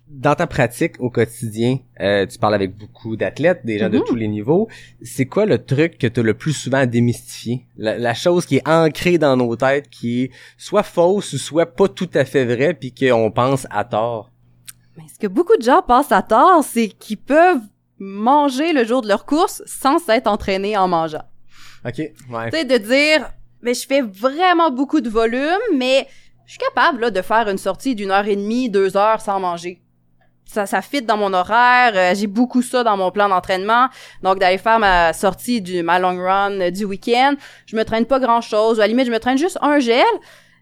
[0.06, 4.04] dans ta pratique au quotidien, euh, tu parles avec beaucoup d'athlètes, des gens de Mhm.
[4.06, 4.68] tous les niveaux.
[5.02, 7.64] C'est quoi le truc que tu as le plus souvent à démystifier?
[7.78, 11.64] La, la chose qui est ancrée dans nos têtes, qui est soit fausse ou soit
[11.64, 14.30] pas tout à fait vraie, puis qu'on pense à tort.
[14.96, 17.60] Mais ce que beaucoup de gens pensent à tort, c'est qu'ils peuvent
[17.98, 21.24] manger le jour de leur course sans s'être entraînés en mangeant.
[21.84, 21.98] OK?
[21.98, 22.50] Ouais.
[22.50, 23.30] Tu sais, de dire,
[23.62, 26.06] mais je fais vraiment beaucoup de volume, mais
[26.46, 29.40] je suis capable là, de faire une sortie d'une heure et demie, deux heures sans
[29.40, 29.80] manger.
[30.44, 31.92] Ça, ça fit dans mon horaire.
[31.96, 33.88] euh, j'ai beaucoup ça dans mon plan d'entraînement.
[34.22, 37.34] Donc, d'aller faire ma sortie du ma long run euh, du week-end,
[37.66, 38.78] je me traîne pas grand-chose.
[38.78, 40.04] À la limite, je me traîne juste un gel.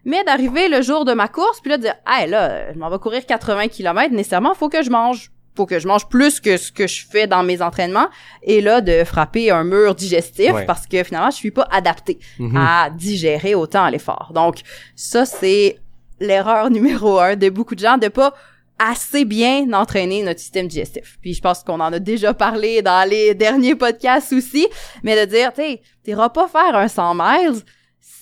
[0.05, 2.89] Mais d'arriver le jour de ma course, puis là, de dire, hey, là, je m'en
[2.89, 5.31] vais courir 80 km, nécessairement, faut que je mange.
[5.55, 8.07] Faut que je mange plus que ce que je fais dans mes entraînements.
[8.41, 10.65] Et là, de frapper un mur digestif Ouais.
[10.65, 12.57] parce que finalement, je suis pas adaptée Mhm.
[12.57, 14.31] à digérer autant l'effort.
[14.33, 14.61] Donc,
[14.95, 15.77] ça, c'est
[16.19, 18.33] l'erreur numéro un de beaucoup de gens de pas
[18.79, 21.17] assez bien entraîner notre système digestif.
[21.21, 24.67] Puis je pense qu'on en a déjà parlé dans les derniers podcasts aussi,
[25.03, 27.61] mais de dire, tu sais, t'iras pas faire un 100 miles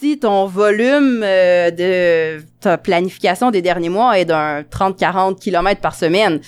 [0.02, 5.94] si ton volume euh, de ta planification des derniers mois est d'un 30-40 km par
[5.94, 6.40] semaine.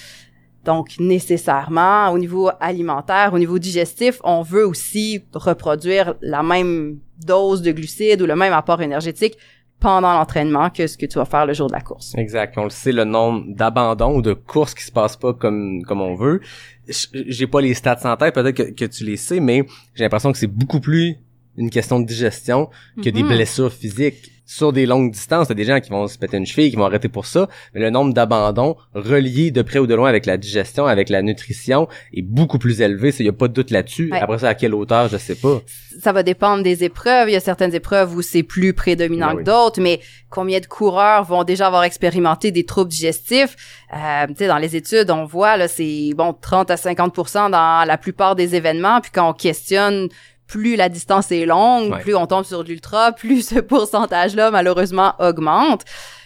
[0.65, 7.61] Donc, nécessairement, au niveau alimentaire, au niveau digestif, on veut aussi reproduire la même dose
[7.61, 9.37] de glucides ou le même apport énergétique
[9.79, 12.15] pendant l'entraînement que ce que tu vas faire le jour de la course.
[12.17, 12.57] Exact.
[12.57, 16.01] On le sait, le nombre d'abandons ou de courses qui se passent pas comme comme
[16.01, 16.39] on veut.
[16.87, 19.63] J'ai pas les stats en tête, peut-être que tu les sais, mais
[19.93, 21.17] j'ai l'impression que c'est beaucoup plus
[21.57, 22.69] une question de digestion
[23.03, 23.27] que des Mhm.
[23.29, 24.29] blessures physiques.
[24.45, 26.83] Sur des longues distances, t'as des gens qui vont se péter une cheville, qui vont
[26.85, 30.35] arrêter pour ça, mais le nombre d'abandons reliés de près ou de loin avec la
[30.35, 33.13] digestion, avec la nutrition, est beaucoup plus élevé.
[33.19, 34.11] Il y a pas de doute là-dessus.
[34.11, 34.19] Ouais.
[34.19, 35.61] Après ça, à quelle hauteur, je sais pas.
[36.01, 37.29] ça va dépendre des épreuves.
[37.29, 40.65] Il y a certaines épreuves où c'est plus prédominant Ben que d'autres, mais combien de
[40.65, 43.55] coureurs vont déjà avoir expérimenté des troubles digestifs?
[43.95, 47.87] Euh, tu sais, dans les études, on voit, là, c'est, bon, 30 à 50 dans
[47.87, 48.99] la plupart des événements.
[49.01, 50.09] Puis quand on questionne
[50.53, 51.99] plus la distance est longue, Ouais.
[52.01, 55.81] plus on tombe sur l'ultra, plus ce pourcentage-là, malheureusement, augmente.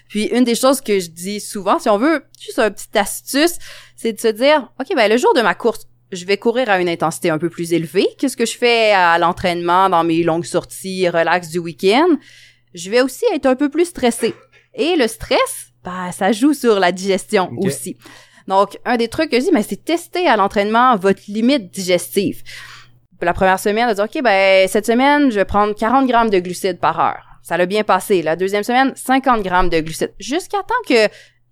[0.09, 3.55] Puis une des choses que je dis souvent, si on veut, juste un petit astuce,
[3.95, 6.79] c'est de se dire, OK, ben le jour de ma course, je vais courir à
[6.81, 10.23] une intensité un peu plus élevée que ce que je fais à l'entraînement dans mes
[10.23, 12.07] longues sorties relax du week-end.
[12.73, 14.33] Je vais aussi être un peu plus stressée.
[14.73, 17.97] Et le stress, ben, ça joue sur la digestion aussi.
[18.47, 22.43] Donc, un des trucs que je dis, ben, c'est tester à l'entraînement votre limite digestive.
[23.21, 26.39] La première semaine, de dire, OK, ben, cette semaine, je vais prendre 40 grammes de
[26.39, 27.23] glucides par heure.
[27.41, 28.21] Ça l'a bien passé.
[28.21, 30.13] La deuxième semaine, 50 grammes de glucides.
[30.19, 31.07] Jusqu'à temps que,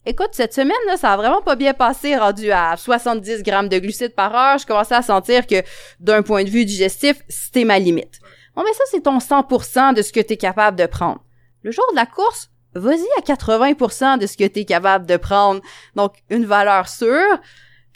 [0.05, 3.79] écoute, cette semaine, là, ça a vraiment pas bien passé, rendu à 70 grammes de
[3.79, 4.57] glucides par heure.
[4.59, 5.63] Je commençais à sentir que,
[5.99, 8.19] d'un point de vue digestif, c'était ma limite.
[8.55, 11.23] Bon, mais ça, c'est ton 100% de ce que tu es capable de prendre.
[11.63, 15.17] Le jour de la course, vas-y à 80% de ce que tu es capable de
[15.17, 15.61] prendre.
[15.95, 17.39] Donc, une valeur sûre.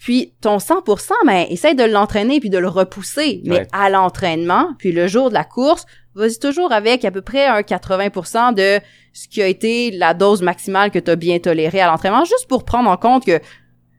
[0.02, 3.42] Puis, ton 100%, ben, essaye de l'entraîner puis de le repousser.
[3.46, 3.68] Mais Ouais.
[3.74, 5.86] à l'entraînement, puis le jour de la course,
[6.16, 8.80] vas-y toujours avec à peu près un 80% de
[9.14, 12.48] ce qui a été la dose maximale que tu as bien tolérée à l'entraînement, juste
[12.48, 13.40] pour prendre en compte que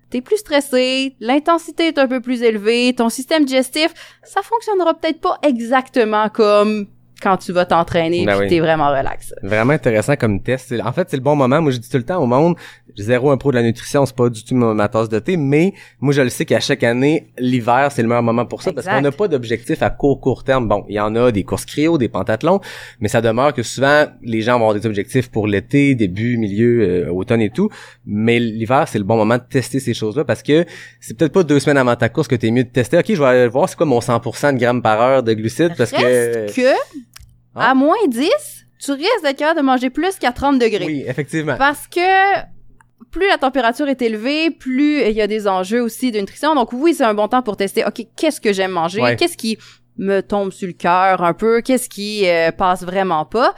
[0.08, 3.92] t'es plus stressé, l'intensité est un peu plus élevée, ton système digestif,
[4.24, 6.86] ça fonctionnera peut-être pas exactement comme
[7.22, 8.48] quand tu vas t'entraîner Ben puis oui.
[8.48, 9.34] t'es vraiment relax.
[9.42, 10.72] Vraiment intéressant comme test.
[10.82, 11.60] En fait, c'est le bon moment.
[11.60, 12.56] Moi, je dis tout le temps au monde,
[12.96, 15.36] zéro un pro de la nutrition, c'est pas du tout ma, ma tasse de thé,
[15.36, 18.72] mais moi, je le sais qu'à chaque année, l'hiver, c'est le meilleur moment pour ça,
[18.72, 20.68] parce qu'on n'a pas d'objectif à court, court terme.
[20.68, 22.60] Bon, il y en a des courses cryo, des pentathlons,
[23.00, 27.06] mais ça demeure que souvent, les gens vont avoir des objectifs pour l'été, début, milieu,
[27.08, 27.68] euh, automne et tout,
[28.06, 30.64] mais l'hiver, c'est le bon moment de tester ces choses-là, parce que
[31.00, 33.14] c'est peut-être pas deux semaines avant ta course que t'es mieux de tester, ok, je
[33.20, 36.52] vais aller voir c'est quoi mon 100% de grammes par heure de glucides, parce que...
[36.54, 36.74] Que,
[37.54, 37.70] Ah.
[37.70, 38.30] à moins 10,
[38.82, 40.86] tu risques d'être capable de manger plus qu'à 30 degrés.
[40.86, 41.56] Oui, effectivement.
[41.58, 42.00] Parce que
[43.10, 46.54] plus la température est élevée, plus il y a des enjeux aussi de nutrition.
[46.54, 49.00] Donc oui, c'est un bon temps pour tester, OK, qu'est-ce que j'aime manger?
[49.00, 49.16] Ouais.
[49.16, 49.58] Qu'est-ce qui
[49.96, 51.60] me tombe sur le cœur un peu?
[51.60, 53.54] Qu'est-ce qui euh, passe vraiment pas?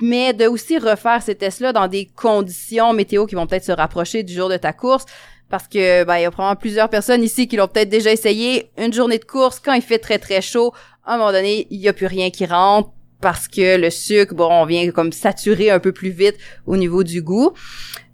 [0.00, 4.22] Mais de aussi refaire ces tests-là dans des conditions météo qui vont peut-être se rapprocher
[4.22, 5.04] du jour de ta course.
[5.50, 8.70] Parce que ben il y a probablement plusieurs personnes ici qui l'ont peut-être déjà essayé.
[8.76, 10.72] Une journée de course, quand il fait très très chaud,
[11.06, 12.90] à un moment donné, il y a plus rien qui rentre
[13.20, 17.02] parce que le sucre, bon, on vient comme saturer un peu plus vite au niveau
[17.02, 17.52] du goût.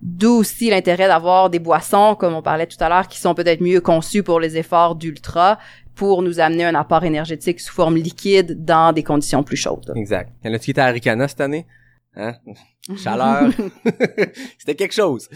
[0.03, 3.61] D'où aussi l'intérêt d'avoir des boissons, comme on parlait tout à l'heure, qui sont peut-être
[3.61, 5.59] mieux conçues pour les efforts d'ultra,
[5.95, 9.93] pour nous amener un apport énergétique sous forme liquide dans des conditions plus chaudes.
[9.95, 10.31] Exact.
[10.45, 11.67] Y en a-tu qui à Ricana cette année?
[12.17, 12.35] Hein?
[12.97, 13.51] Chaleur.
[14.59, 15.29] C'était quelque chose.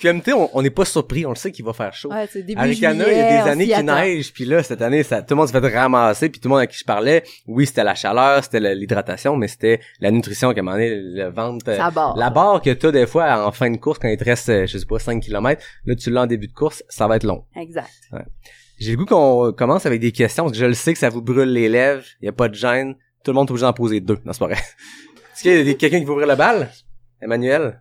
[0.00, 2.10] QMT, on on n'est pas surpris, on le sait qu'il va faire chaud.
[2.10, 4.82] Ouais, c'est début À Ricana, il y a des années qui neige, puis là, cette
[4.82, 6.84] année, ça, tout le monde s'est fait ramasser, puis tout le monde à qui je
[6.84, 10.96] parlais, oui, c'était la chaleur, c'était la- l'hydratation, mais c'était la nutrition qui a demandé
[10.96, 11.66] le ventre.
[11.68, 12.16] euh, barre.
[12.16, 14.78] La barre que t'as des fois en fin de course, quand il te reste, je
[14.78, 17.44] sais pas, 5 km, là, tu l'as en début de course, ça va être long.
[17.54, 17.88] Exact.
[18.80, 21.08] J'ai le goût qu'on commence avec des questions, parce que je le sais que ça
[21.10, 23.66] vous brûle les lèvres, il y a pas de gêne, tout le monde est obligé
[23.66, 24.18] d'en poser deux.
[24.24, 24.56] Non, c'est pas vrai.
[24.56, 26.70] Est-ce qu'il y a quelqu'un qui veut ouvrir le bal?
[27.20, 27.80] Emmanuel?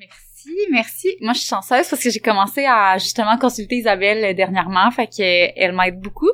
[0.00, 1.08] Merci, merci.
[1.20, 5.06] Moi, je suis chanceuse parce que j'ai commencé à justement consulter Isabelle euh, dernièrement, fait
[5.06, 6.30] que euh, m'aide beaucoup.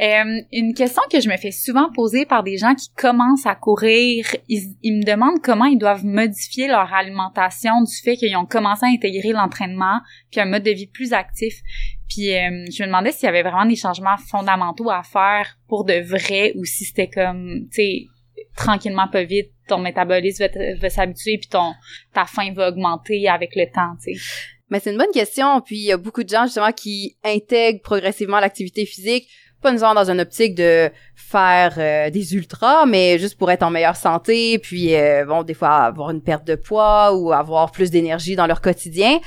[0.00, 3.54] Euh, une question que je me fais souvent poser par des gens qui commencent à
[3.54, 8.84] courir, ils, me demandent comment ils doivent modifier leur alimentation du fait qu'ils ont commencé
[8.84, 11.54] à intégrer l'entraînement puis un mode de vie plus actif.
[12.08, 15.94] Puis je me demandais s'il y avait vraiment des changements fondamentaux à faire pour de
[15.94, 18.06] vrai ou si c'était comme, tu sais,
[18.56, 21.72] tranquillement pas vite, ton métabolisme va, va s'habituer puis ton
[22.12, 24.20] ta faim va augmenter avec le temps, tu sais.
[24.68, 25.60] Mais c'est une bonne question.
[25.60, 29.28] Puis il y a beaucoup de gens justement qui intègrent progressivement l'activité physique,
[29.62, 33.70] pas nécessairement dans une optique de faire euh, des ultras, mais juste pour être en
[33.70, 37.90] meilleure santé, puis euh, bon, des fois avoir une perte de poids ou avoir plus
[37.90, 39.18] d'énergie dans leur quotidien.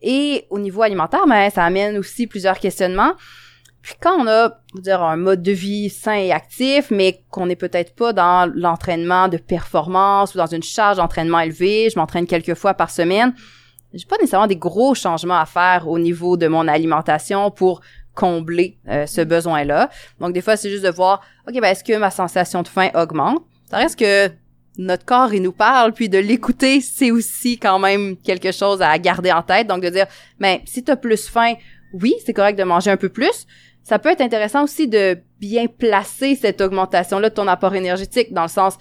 [0.00, 3.14] Et au niveau alimentaire, ben, ça amène aussi plusieurs questionnements.
[3.82, 7.56] Puis quand on a, dire, un mode de vie sain et actif, mais qu'on n'est
[7.56, 12.54] peut-être pas dans l'entraînement de performance ou dans une charge d'entraînement élevée, je m'entraîne quelques
[12.54, 13.34] fois par semaine,
[13.92, 17.80] j'ai pas nécessairement des gros changements à faire au niveau de mon alimentation pour
[18.14, 19.90] combler euh, ce besoin-là.
[20.20, 22.90] Donc des fois c'est juste de voir OK ben est-ce que ma sensation de faim
[22.94, 23.42] augmente?
[23.70, 24.30] Ça reste que
[24.78, 28.98] notre corps il nous parle puis de l'écouter c'est aussi quand même quelque chose à
[28.98, 30.06] garder en tête donc de dire
[30.38, 31.54] ben si tu as plus faim,
[31.92, 33.46] oui, c'est correct de manger un peu plus.
[33.82, 38.42] Ça peut être intéressant aussi de bien placer cette augmentation-là de ton apport énergétique dans
[38.42, 38.78] le sens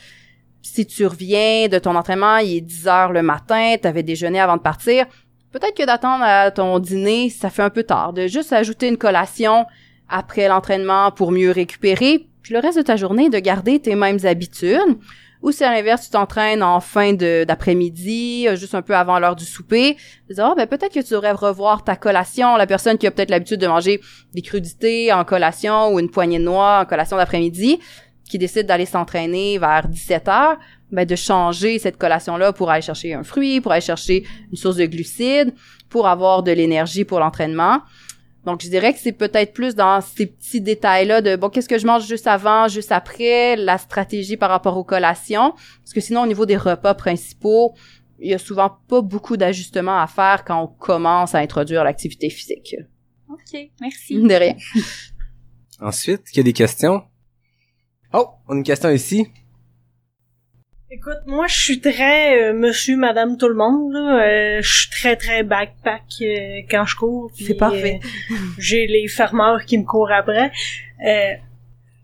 [0.62, 4.40] si tu reviens de ton entraînement, il est 10 heures le matin, tu avais déjeuné
[4.40, 5.06] avant de partir,
[5.52, 8.14] peut-être que d'attendre à ton dîner, ça fait un peu tard.
[8.14, 9.66] De juste ajouter une collation
[10.08, 14.20] après l'entraînement pour mieux récupérer, puis le reste de ta journée, de garder tes mêmes
[14.24, 14.98] habitudes.
[15.42, 19.36] Ou si à l'inverse, tu t'entraînes en fin d'après-midi, euh, juste un peu avant l'heure
[19.36, 19.98] du souper,
[20.30, 22.56] de dire, ah, ben, peut-être que tu devrais revoir ta collation.
[22.58, 24.02] La personne qui a peut-être l'habitude de manger
[24.34, 27.80] des crudités en collation ou une poignée de noix en collation d'après-midi,
[28.30, 30.58] qui décide d'aller s'entraîner vers 17 heures,
[30.92, 34.78] ben de changer cette collation-là pour aller chercher un fruit, pour aller chercher une source
[34.78, 35.54] de glucides,
[35.90, 37.82] pour avoir de l'énergie pour l'entraînement.
[38.46, 41.78] Donc, je dirais que c'est peut-être plus dans ces petits détails-là de, bon, qu'est-ce que
[41.78, 45.52] je mange juste avant, juste après, la stratégie par rapport aux collations.
[45.52, 47.76] Parce que sinon, au niveau des repas principaux,
[48.20, 52.30] il y a souvent pas beaucoup d'ajustements à faire quand on commence à introduire l'activité
[52.30, 52.76] physique.
[53.30, 54.16] OK, merci.
[54.16, 54.56] De rien.
[55.80, 57.04] Ensuite, il y a des questions?
[58.14, 59.28] Oh, on a une question ici.
[60.94, 64.26] Écoute, moi, je suis très euh, monsieur, madame, tout le monde, là.
[64.26, 67.32] Euh, je suis très, très backpack euh, quand je cours.
[67.40, 68.02] C'est parfait.
[68.32, 70.52] euh, J'ai les fermeurs qui me courent après.
[71.08, 71.34] Euh,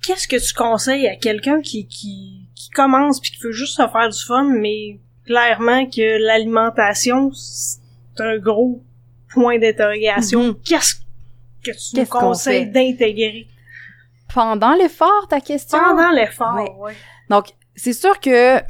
[0.01, 3.85] Qu'est-ce que tu conseilles à quelqu'un qui, qui, qui commence puis qui veut juste se
[3.89, 7.81] faire du fun, mais clairement que l'alimentation, c'est
[8.19, 8.81] un gros
[9.33, 10.43] point d'interrogation.
[10.43, 10.55] Mhm.
[10.63, 13.47] Qu'est-ce que tu nous Qu'est-ce qu'on conseilles d'intégrer?
[14.33, 15.77] Pendant l'effort, ta question?
[15.77, 16.79] pendant l'effort?
[16.79, 16.93] Ouais.
[17.29, 18.61] Donc, c'est sûr que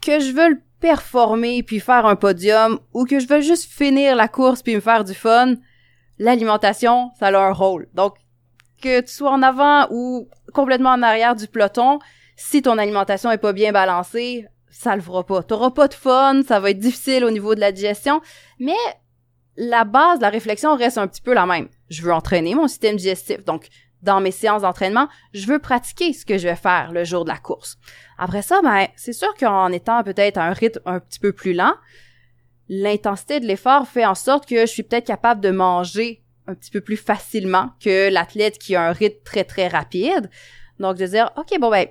[0.00, 4.28] que je veux performer puis faire un podium ou que je veux juste finir la
[4.28, 5.54] course puis me faire du fun,
[6.18, 7.88] l'alimentation, ça a un rôle.
[7.94, 8.14] Donc,
[8.80, 11.98] que tu sois en avant ou complètement en arrière du peloton,
[12.36, 15.42] si ton alimentation est pas bien balancée, ça le fera pas.
[15.42, 18.20] T'auras pas de fun, ça va être difficile au niveau de la digestion,
[18.60, 18.76] mais
[19.56, 21.68] la base de la réflexion reste un petit peu la même.
[21.90, 23.68] Je veux entraîner mon système digestif, donc
[24.02, 27.30] dans mes séances d'entraînement, je veux pratiquer ce que je vais faire le jour de
[27.30, 27.78] la course.
[28.16, 31.52] Après ça, ben, c'est sûr qu'en étant peut-être à un rythme un petit peu plus
[31.52, 31.74] lent,
[32.68, 36.70] l'intensité de l'effort fait en sorte que je suis peut-être capable de manger un petit
[36.70, 40.30] peu plus facilement que l'athlète qui a un rythme très très rapide.
[40.78, 41.86] Donc de dire OK bon ben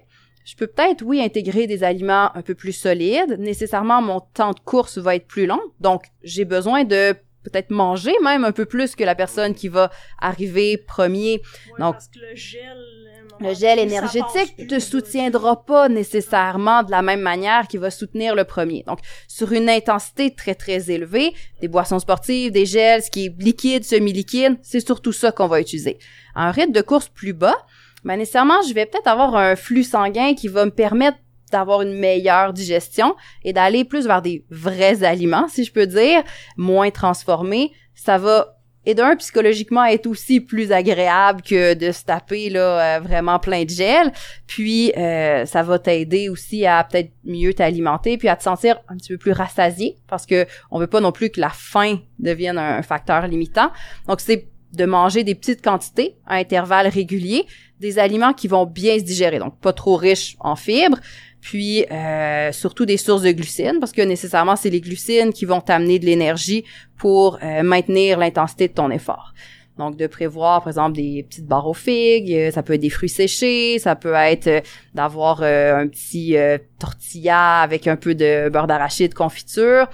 [0.45, 4.59] je peux peut-être oui intégrer des aliments un peu plus solides, nécessairement mon temps de
[4.59, 5.59] course va être plus long.
[5.79, 7.15] Donc j'ai besoin de
[7.49, 11.41] peut-être manger même un peu plus que la personne qui va arriver premier.
[11.73, 12.35] Ouais, Donc, parce que le
[13.53, 18.35] gel, Le énergétique plus, te soutiendra pas nécessairement de la même manière qu'il va soutenir
[18.35, 18.83] le premier.
[18.87, 23.41] Donc, sur une intensité très, très élevée, des boissons sportives, des gels, ce qui est
[23.41, 25.99] liquide, semi-liquide, c'est surtout ça qu'on va utiliser.
[26.35, 27.57] À un rythme de course plus bas,
[28.03, 31.17] ben nécessairement, je vais peut-être avoir un flux sanguin qui va me permettre
[31.51, 36.23] d'avoir une meilleure digestion et d'aller plus vers des vrais aliments, si je peux dire,
[36.57, 37.71] moins transformés.
[37.95, 38.57] Ça va
[38.87, 43.65] et d'un psychologiquement être aussi plus agréable que de se taper là euh, vraiment plein
[43.65, 44.13] de gel
[44.47, 48.95] puis euh, ça va t'aider aussi à peut-être mieux t'alimenter puis à te sentir un
[48.95, 52.57] petit peu plus rassasié parce que on veut pas non plus que la faim devienne
[52.57, 53.71] un facteur limitant
[54.07, 57.45] donc c'est de manger des petites quantités à intervalles réguliers
[57.81, 60.99] des aliments qui vont bien se digérer donc pas trop riches en fibres
[61.41, 65.61] puis euh, surtout des sources de glucides parce que nécessairement c'est les glucides qui vont
[65.61, 66.65] t'amener de l'énergie
[66.97, 69.33] pour euh, maintenir l'intensité de ton effort.
[69.77, 72.89] Donc de prévoir par exemple des petites barres aux figues, euh, ça peut être des
[72.89, 74.63] fruits séchés, ça peut être
[74.95, 76.35] d'avoir un petit
[76.79, 79.87] tortilla avec un peu de beurre d'arachide confiture.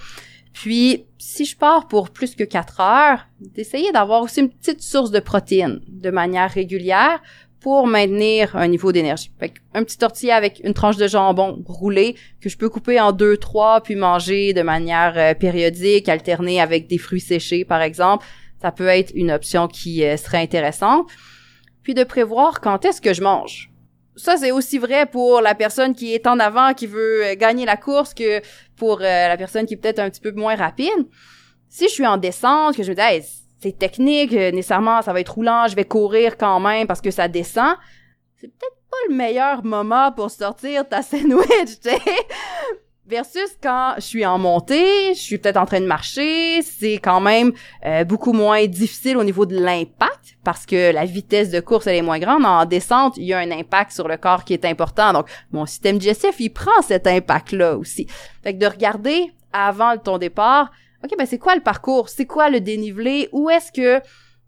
[0.54, 5.10] Puis si je pars pour plus que 4 heures, d'essayer d'avoir aussi une petite source
[5.10, 7.20] de protéines de manière régulière
[7.64, 9.32] pour maintenir un niveau d'énergie.
[9.72, 13.38] Un petit tortilla avec une tranche de jambon roulé que je peux couper en deux,
[13.38, 18.22] trois, puis manger de manière euh, périodique, alterner avec des fruits séchés, par exemple.
[18.60, 21.08] Ça peut être une option qui euh, serait intéressante.
[21.82, 23.70] Puis de prévoir quand est-ce que je mange.
[24.14, 27.64] Ça, c'est aussi vrai pour la personne qui est en avant, qui veut euh, gagner
[27.64, 28.42] la course, que
[28.76, 31.08] pour la personne qui est peut-être un petit peu moins rapide.
[31.70, 35.20] Si je suis en descente, que je me dis, c'est technique, euh, nécessairement, ça va
[35.20, 37.76] être roulant, je vais courir quand même parce que ça descend.
[38.38, 41.88] C'est peut-être pas le meilleur moment pour sortir ta sandwich, tu.
[43.06, 47.20] Versus quand je suis en montée, je suis peut-être en train de marcher, c'est quand
[47.20, 47.52] même
[47.84, 51.96] euh, beaucoup moins difficile au niveau de l'impact parce que la vitesse de course elle
[51.96, 52.44] est moins grande.
[52.44, 55.12] En descente, il y a un impact sur le corps qui est important.
[55.12, 58.06] Donc mon système digestif, il prend cet impact-là aussi.
[58.42, 60.70] Fait que de regarder avant ton départ,
[61.04, 62.08] OK, ben c'est quoi le parcours?
[62.08, 63.28] C'est quoi le dénivelé?
[63.32, 64.02] Où est-ce que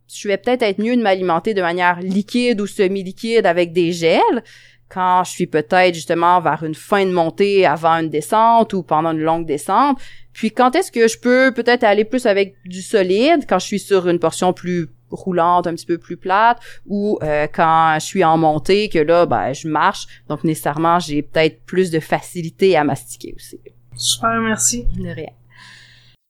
[0.09, 4.43] je vais peut-être être mieux de m'alimenter de manière liquide ou semi-liquide avec des gels
[4.89, 9.13] quand je suis peut-être justement vers une fin de montée avant une descente ou pendant
[9.13, 9.99] une longue descente?
[10.33, 13.81] Puis quand est-ce que je peux peut-être aller plus avec du solide quand je suis
[13.81, 18.25] sur une portion plus roulante, un petit peu plus plate, ou euh, quand je suis
[18.25, 20.07] en montée, que là, ben, je marche?
[20.29, 23.61] Donc nécessairement, j'ai peut-être plus de facilité à mastiquer aussi.
[23.95, 24.87] Super, merci.
[24.97, 25.31] De rien.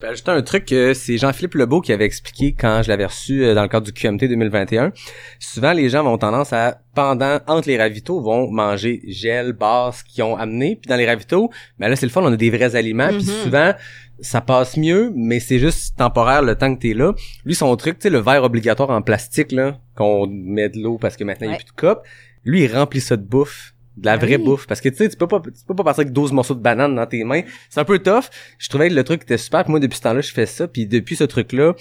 [0.07, 3.43] Peux ajouter un truc que c'est Jean-Philippe Lebeau qui avait expliqué quand je l'avais reçu
[3.45, 4.93] euh, dans le cadre du QMT 2021.
[5.41, 10.23] Souvent, les gens vont tendance à, pendant, entre les ravitaux, vont manger gel, base qu'ils
[10.23, 10.77] ont amené.
[10.81, 13.09] Puis dans les ravitaux, ben là, c'est le fun, on a des vrais aliments.
[13.09, 13.43] Puis Mhm.
[13.43, 13.73] souvent,
[14.21, 17.13] ça passe mieux, mais c'est juste temporaire le temps que t'es là.
[17.45, 20.99] Lui, son truc, tu sais, le verre obligatoire en plastique, là, qu'on met de l'eau
[20.99, 21.65] parce que maintenant, il n'y a Ouais.
[21.65, 22.05] plus de coupe.
[22.45, 23.73] Lui, il remplit ça de bouffe.
[23.97, 24.45] De la Ben vraie oui.
[24.45, 24.67] bouffe.
[24.67, 26.61] Parce que, tu sais, tu peux pas, tu peux pas partir avec 12 morceaux de
[26.61, 27.43] banane dans tes mains.
[27.71, 28.25] C'est un peu tough.
[28.59, 29.65] Je trouvais que le truc était super.
[29.65, 30.69] Puis moi, depuis ce temps-là, je fais ça.
[30.69, 31.75] Puis depuis ce truc-là,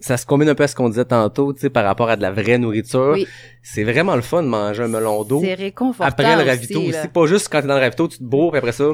[0.00, 2.16] ça se combine un peu à ce qu'on disait tantôt, tu sais, par rapport à
[2.16, 3.12] de la vraie nourriture.
[3.14, 3.26] Oui.
[3.62, 5.40] C'est vraiment le fun de manger un melon d'eau.
[5.42, 6.90] C'est réconfortant Après le ravito aussi.
[6.90, 7.06] là.
[7.08, 8.88] Pas juste quand t'es dans le ravito, tu te bourres, après ça.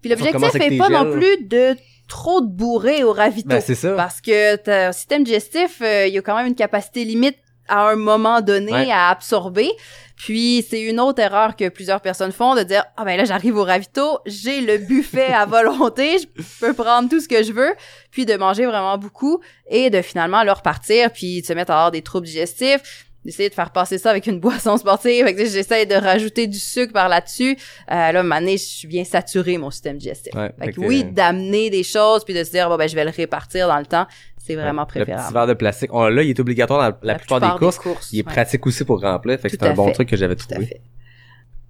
[0.00, 1.74] Puis l'objectif commence avec est tes pas non plus de
[2.08, 3.48] trop te bourrer au ravito.
[3.48, 3.94] Ben, c'est ça.
[3.94, 7.36] Parce que ton système digestif, euh, il y a quand même une capacité limite
[7.70, 8.90] à un moment donné Ouais.
[8.90, 9.70] à absorber.
[10.16, 13.56] Puis c'est une autre erreur que plusieurs personnes font de dire ah ben là j'arrive
[13.56, 17.72] au ravito, j'ai le buffet à volonté, je peux prendre tout ce que je veux,
[18.10, 21.76] puis de manger vraiment beaucoup et de finalement leur repartir puis de se mettre à
[21.76, 25.26] avoir des troubles digestifs d'essayer de faire passer ça avec une boisson sportive.
[25.36, 27.54] J'essaie de rajouter du sucre par là-dessus.
[27.90, 30.32] Euh, là, maintenant, je suis bien saturé, mon système digestif.
[30.34, 32.88] Ouais, fait fait que que- oui, d'amener des choses puis de se dire, bon, ben,
[32.88, 34.06] je vais le répartir dans le temps,
[34.50, 35.34] c'est vraiment Le petit préférable.
[35.34, 35.92] verre de plastique.
[35.92, 37.80] On, là, il est obligatoire dans la, plupart, des courses.
[38.12, 38.32] Il est ouais.
[38.32, 39.38] pratique aussi pour remplir.
[39.38, 39.92] Fait que c'est un bon fait.
[39.92, 40.66] truc que j'avais Tout à trouvé.
[40.66, 40.82] fait.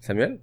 [0.01, 0.41] Samuel?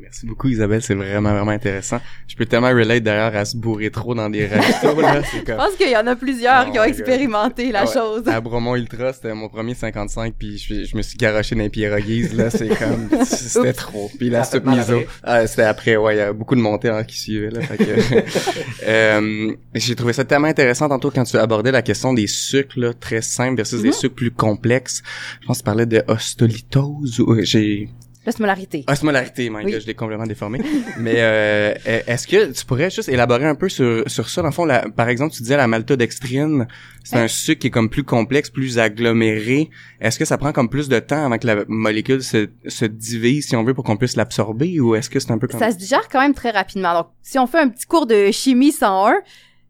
[0.00, 2.00] Merci beaucoup Isabelle, c'est vraiment vraiment intéressant.
[2.28, 5.44] Je peux tellement relate d'ailleurs à se bourrer trop dans des restos là, c'est Je
[5.44, 7.92] comme pense qu'il y en a plusieurs Oh qui ont expérimenté la Ah ouais.
[7.92, 8.28] chose.
[8.28, 11.68] À Bromont Ultra, c'était mon premier 55 puis je, je me suis garoché dans les
[11.68, 14.08] pierogies là, c'est comme c'était trop.
[14.18, 17.02] Puis la soupe miso, ah, c'était après ouais, il y a beaucoup de montées hein,
[17.02, 17.84] qui suivaient là, fait que
[18.86, 22.92] euh, j'ai trouvé ça tellement intéressant tantôt quand tu abordais la question des sucres là,
[22.94, 25.02] très simples versus des sucres plus complexes.
[25.40, 27.88] Je pense que tu parlais de ostolitose ou j'ai
[28.26, 28.84] L'osmolarité.
[28.88, 29.72] Osmolarité, my Oui.
[29.72, 30.60] God, je l'ai complètement déformé.
[30.98, 31.74] Mais euh,
[32.06, 34.42] est-ce que tu pourrais juste élaborer un peu sur, sur ça?
[34.42, 36.66] Dans le fond, la- par exemple, tu disais la maltodextrine,
[37.04, 39.70] c'est un sucre qui est comme plus complexe, plus aggloméré.
[40.00, 43.46] Est-ce que ça prend comme plus de temps avant que la molécule se, se divise,
[43.48, 44.78] si on veut, pour qu'on puisse l'absorber?
[44.80, 45.58] Ou est-ce que c'est un peu comme...
[45.60, 46.92] Ça se digère quand même très rapidement.
[46.94, 49.14] Donc, si on fait un petit cours de chimie 101,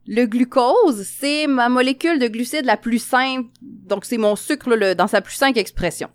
[0.08, 3.48] le glucose, c'est ma molécule de glucides la plus simple.
[3.62, 6.08] Donc, c'est mon sucre là, le- dans sa plus simple expression.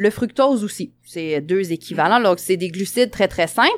[0.00, 2.20] Le fructose aussi, c'est deux équivalents.
[2.20, 3.68] Donc, c'est des glucides très, très simples.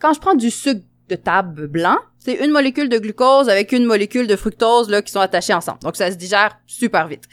[0.00, 3.84] Quand je prends du sucre de table blanc, c'est une molécule de glucose avec une
[3.84, 5.80] molécule de fructose là, qui sont attachées ensemble.
[5.80, 7.24] Donc, ça se digère super vite.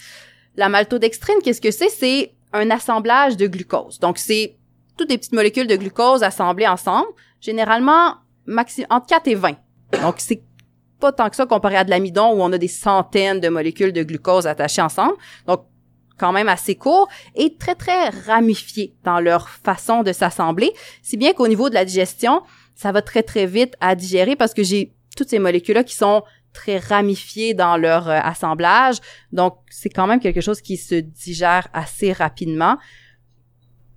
[0.55, 1.89] La maltodextrine, qu'est-ce que c'est?
[1.89, 3.99] C'est un assemblage de glucose.
[3.99, 4.57] Donc, c'est
[4.97, 7.09] toutes des petites molécules de glucose assemblées ensemble,
[7.41, 8.15] généralement
[8.47, 9.57] maxi entre 4 et 20.
[10.01, 10.41] Donc, c'est
[10.99, 13.93] pas tant que ça comparé à de l'amidon où on a des centaines de molécules
[13.93, 15.13] de glucose attachées ensemble.
[15.45, 15.65] Donc,
[16.19, 20.71] quand même assez court et très, très ramifiés dans leur façon de s'assembler.
[21.01, 22.41] Si bien qu'au niveau de la digestion,
[22.75, 26.23] ça va très, très vite à digérer parce que j'ai toutes ces molécules-là qui sont
[26.53, 28.97] très ramifiées dans leur euh, assemblage.
[29.31, 32.77] Donc, c'est quand même quelque chose qui se digère assez rapidement.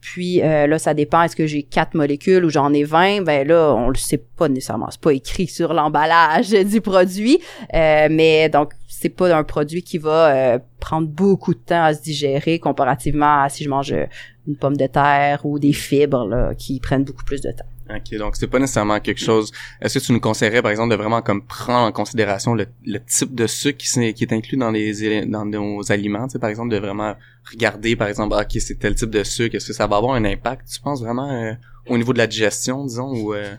[0.02, 1.22] Puis euh, là, ça dépend.
[1.22, 3.22] Est-ce que j'ai quatre molécules ou j'en ai 20?
[3.22, 4.90] Ben là, on le sait pas nécessairement.
[4.90, 7.38] C'est pas écrit sur l'emballage du produit.
[7.72, 11.92] Euh, mais donc, c'est pas un produit qui va euh, prendre beaucoup de temps à
[11.92, 14.06] se digérer comparativement à si je mange euh,
[14.46, 17.66] une pomme de terre ou des fibres là, qui prennent beaucoup plus de temps.
[17.90, 19.50] Ok, donc c'est pas nécessairement quelque chose.
[19.80, 22.66] Est-ce que tu nous conseillerais, par exemple, de vraiment comme prendre en considération le,
[23.04, 26.70] type de sucre qui, est inclus dans les dans nos aliments, tu sais, par exemple,
[26.70, 27.14] de vraiment
[27.50, 30.14] regarder, par exemple, ah, ok, c'est tel type de sucre, est-ce que ça va avoir
[30.14, 31.52] un impact, tu penses vraiment euh,
[31.88, 33.52] au niveau de la digestion, disons, ou euh,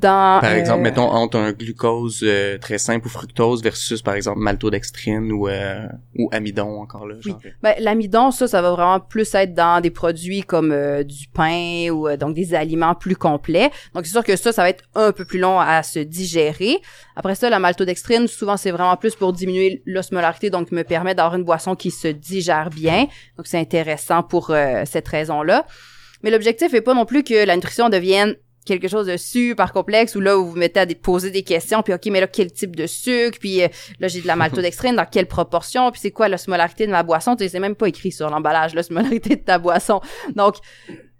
[0.00, 4.14] Dans, par exemple, euh, mettons entre un glucose euh, très simple ou fructose versus, par
[4.14, 7.16] exemple, maltodextrine ou euh, ou amidon encore là.
[7.24, 7.34] Oui.
[7.62, 11.90] Ben, l'amidon, ça, ça va vraiment plus être dans des produits comme euh, du pain
[11.90, 13.72] ou euh, donc des aliments plus complets.
[13.92, 16.76] Donc, c'est sûr que ça, ça va être un peu plus long à se digérer.
[17.16, 21.34] Après ça, la maltodextrine, souvent, c'est vraiment plus pour diminuer l'osmolarité, donc me permet d'avoir
[21.34, 23.08] une boisson qui se digère bien.
[23.36, 25.66] Donc, c'est intéressant pour euh, cette raison-là.
[26.22, 28.36] Mais l'objectif est pas non plus que la nutrition devienne
[28.68, 31.82] quelque chose de super complexe où là où vous vous mettez à poser des questions
[31.82, 33.38] puis ok mais là quel type de sucre?
[33.40, 35.90] Puis euh, là j'ai de la maltodextrine dans quelle proportion?
[35.90, 37.34] Puis c'est quoi l'osmolarité de ma boisson?
[37.34, 40.00] Tu sais, c'est même pas écrit sur l'emballage l'osmolarité de ta boisson
[40.36, 40.56] donc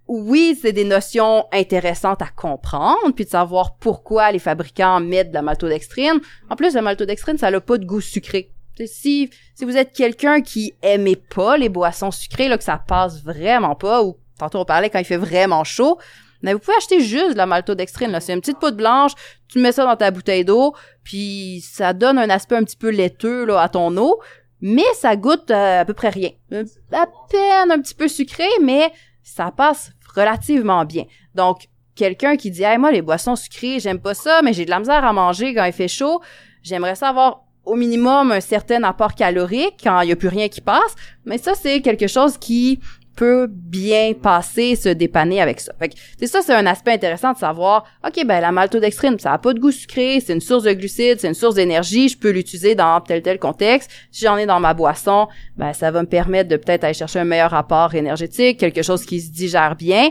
[0.09, 5.35] oui, c'est des notions intéressantes à comprendre, puis de savoir pourquoi les fabricants mettent de
[5.35, 6.21] la maltodextrine.
[6.49, 8.51] En plus, la maltodextrine, ça n'a pas de goût sucré.
[8.87, 13.23] Si, si vous êtes quelqu'un qui aimait pas les boissons sucrées, là, que ça passe
[13.23, 15.99] vraiment pas, ou tantôt on parlait quand il fait vraiment chaud,
[16.43, 18.11] mais vous pouvez acheter juste de la maltodextrine.
[18.11, 18.20] Là.
[18.20, 19.12] C'est une petite poudre blanche,
[19.49, 22.91] tu mets ça dans ta bouteille d'eau, puis ça donne un aspect un petit peu
[22.91, 24.20] laiteux là, à ton eau,
[24.61, 26.30] mais ça goûte euh, à peu près rien.
[26.53, 31.05] Euh, À peine un petit peu sucré, mais ça passe relativement bien.
[31.34, 31.68] Donc,
[31.99, 34.78] quelqu'un qui dit hey, moi les boissons sucrées j'aime pas ça mais j'ai de la
[34.78, 36.20] misère à manger quand il fait chaud
[36.62, 40.49] j'aimerais ça avoir au minimum un certain apport calorique quand il y a plus rien
[40.49, 42.78] qui passe mais ça c'est quelque chose qui
[43.19, 45.73] peut bien passer se dépanner avec ça.
[45.77, 49.33] Fait que c'est ça c'est un aspect intéressant de savoir ok ben la maltodextrine ça
[49.33, 52.16] a pas de goût sucré c'est une source de glucides c'est une source d'énergie je
[52.16, 53.91] peux l'utiliser dans tel tel contexte.
[54.12, 57.19] Si j'en ai dans ma boisson ben ça va me permettre de peut-être aller chercher
[57.19, 60.11] un meilleur apport énergétique quelque chose qui se digère bien.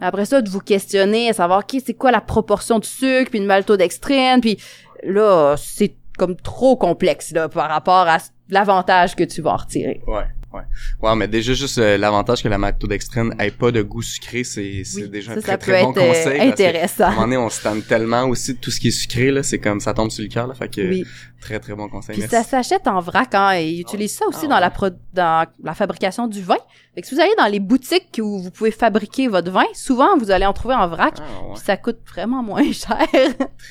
[0.00, 3.40] Après ça, de vous questionner, à savoir, OK, c'est quoi la proportion de sucre, puis
[3.40, 4.58] de maltodextrine, puis
[5.02, 8.18] là, c'est comme trop complexe, là, par rapport à
[8.50, 10.02] l'avantage que tu vas en retirer.
[10.06, 10.26] Ouais,
[10.56, 11.08] ouais.
[11.08, 14.82] Ouais, mais déjà juste euh, l'avantage que la maltodextrine ait pas de goût sucré, c'est
[14.96, 16.36] Oui, déjà ça, un très ça très peut bon être, euh, conseil.
[16.36, 17.10] que, À un intéressant.
[17.10, 19.58] moment donné, on se tente tellement aussi de tout ce qui est sucré là, c'est
[19.58, 21.04] comme ça tombe sur le cœur là, fait que Oui.
[21.40, 22.14] très très bon conseil.
[22.18, 22.36] Puis Merci.
[22.36, 24.60] ça s'achète en vrac, hein, et ils utilisent ça aussi Ah, dans ouais.
[24.60, 26.56] la pro- dans la fabrication du vin.
[26.94, 30.16] Fait que si vous allez dans les boutiques où vous pouvez fabriquer votre vin, souvent,
[30.16, 31.54] vous allez en trouver en vrac, Ah, ouais.
[31.54, 33.06] puis ça coûte vraiment moins cher.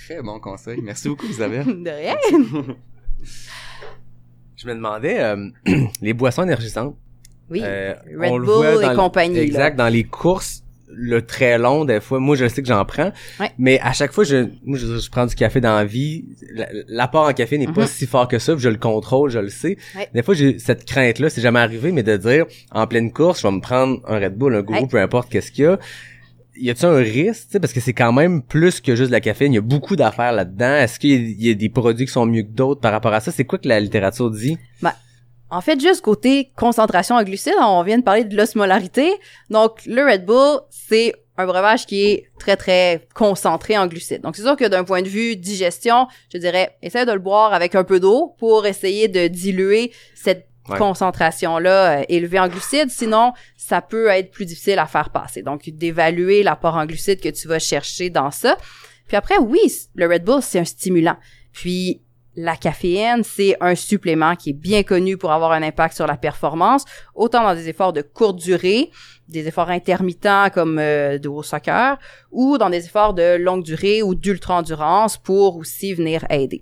[0.08, 0.80] Très bon conseil.
[0.84, 1.66] Merci beaucoup Isabelle.
[1.66, 2.16] de rien.
[4.58, 5.50] Je me demandais, euh,
[6.02, 6.96] les boissons énergisantes.
[7.50, 7.62] Oui.
[7.64, 9.42] euh, Red on le Bull voit et compagnie, là.
[9.44, 13.12] Exact, dans les courses, le très long, des fois, moi je sais que j'en prends.
[13.40, 13.52] Ouais.
[13.58, 16.26] Mais à chaque fois, je, moi, je, je prends du café dans la vie.
[16.54, 17.88] La- L'apport en café n'est pas Mhm.
[17.88, 19.78] si fort que ça, puis je le contrôle, je le sais.
[19.96, 20.08] Ouais.
[20.14, 23.48] Des fois, j'ai cette crainte-là, c'est jamais arrivé, mais de dire, en pleine course, je
[23.48, 24.88] vais me prendre un Red Bull, un gourou, Ouais.
[24.88, 25.78] peu importe qu'est-ce qu'il y a.
[26.58, 29.54] y a-t-il un risque, parce que c'est quand même plus que juste de la caféine,
[29.54, 30.76] il y a beaucoup d'affaires là-dedans.
[30.76, 33.20] Est-ce qu'il y y a des produits qui sont mieux que d'autres par rapport à
[33.20, 33.32] ça?
[33.32, 34.58] C'est quoi que la littérature dit?
[35.52, 39.14] En fait, juste côté concentration en glucides, on vient de parler de l'osmolarité.
[39.50, 44.22] Donc, le Red Bull, c'est un breuvage qui est très, très concentré en glucides.
[44.22, 47.54] Donc, c'est sûr que d'un point de vue digestion, je dirais, essaye de le boire
[47.54, 52.90] avec un peu d'eau pour essayer de diluer cette Concentration-là euh, élevée en glucides.
[52.90, 55.42] Sinon, ça peut être plus difficile à faire passer.
[55.42, 58.58] Donc, d'évaluer l'apport en glucides que tu vas chercher dans ça.
[59.08, 61.18] Puis après, oui, le Red Bull, c'est un stimulant.
[61.52, 62.02] Puis,
[62.36, 66.18] la caféine, c'est un supplément qui est bien connu pour avoir un impact sur la
[66.18, 68.92] performance, autant dans des efforts de courte durée,
[69.28, 71.98] des efforts intermittents comme euh, de haut soccer,
[72.32, 76.62] ou dans des efforts de longue durée ou d'ultra-endurance pour aussi venir aider.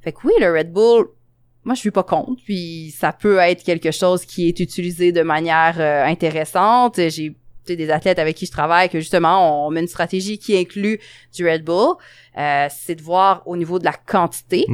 [0.00, 1.06] Fait que oui, le Red Bull,
[1.64, 5.22] moi je suis pas contre, puis ça peut être quelque chose qui est utilisé de
[5.22, 6.96] manière euh, intéressante.
[6.96, 7.34] J'ai
[7.66, 11.00] des athlètes avec qui je travaille que justement on met une stratégie qui inclut
[11.34, 11.96] du Red Bull.
[12.36, 14.66] Euh, c'est de voir au niveau de la quantité.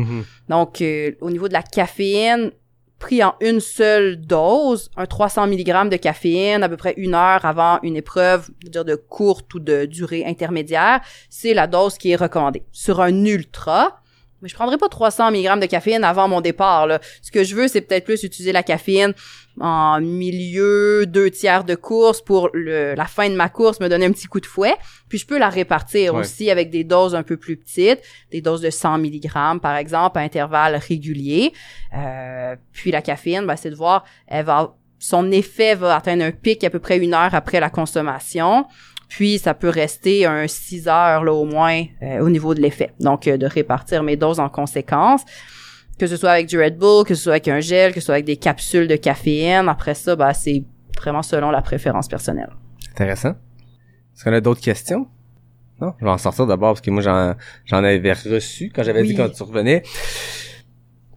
[0.49, 2.51] Donc, euh, au niveau de la caféine,
[2.99, 7.45] pris en une seule dose, un 300 mg de caféine à peu près une heure
[7.45, 11.97] avant une épreuve, je veux dire de courte ou de durée intermédiaire, c'est la dose
[11.97, 12.62] qui est recommandée.
[12.72, 13.99] Sur un ultra,
[14.43, 16.86] mais je prendrai pas 300 mg de caféine avant mon départ.
[16.86, 17.01] Là.
[17.22, 19.12] Ce que je veux, c'est peut-être plus utiliser la caféine
[19.61, 24.07] en milieu, deux tiers de course pour le, la fin de ma course, me donner
[24.07, 24.74] un petit coup de fouet.
[25.09, 26.20] Puis je peux la répartir Ouais.
[26.20, 30.18] aussi avec des doses un peu plus petites, des doses de 100 mg par exemple,
[30.18, 31.53] à intervalles réguliers.
[31.97, 36.30] Euh, puis la caféine, ben, c'est de voir, elle va, son effet va atteindre un
[36.32, 38.66] pic à peu près une heure après la consommation.
[39.11, 42.93] Puis ça peut rester un 6 heures là au moins euh, au niveau de l'effet.
[43.01, 45.23] Donc euh, de répartir mes doses en conséquence.
[45.99, 48.07] Que ce soit avec du Red Bull, que ce soit avec un gel, que ce
[48.07, 49.69] soit avec des capsules de caféine.
[49.69, 50.63] Après ça, ben, c'est
[50.97, 52.49] vraiment selon la préférence personnelle.
[52.93, 53.31] Intéressant.
[54.15, 55.07] Est-ce qu'on a d'autres questions?
[55.81, 55.93] Non?
[55.99, 57.35] Je vais en sortir d'abord parce que moi, j'en,
[57.67, 59.09] j'en avais reçu quand j'avais Oui.
[59.09, 59.83] dit quand tu revenais.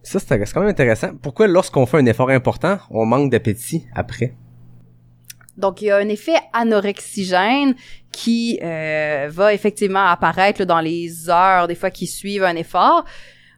[0.02, 1.12] Ça, c'est quand même intéressant.
[1.22, 4.34] Pourquoi, lorsqu'on fait un effort important, on manque d'appétit après?
[5.56, 7.74] Donc, il y a un effet anorexigène
[8.10, 13.04] qui euh, va effectivement apparaître dans les heures, des fois, qui suivent un effort.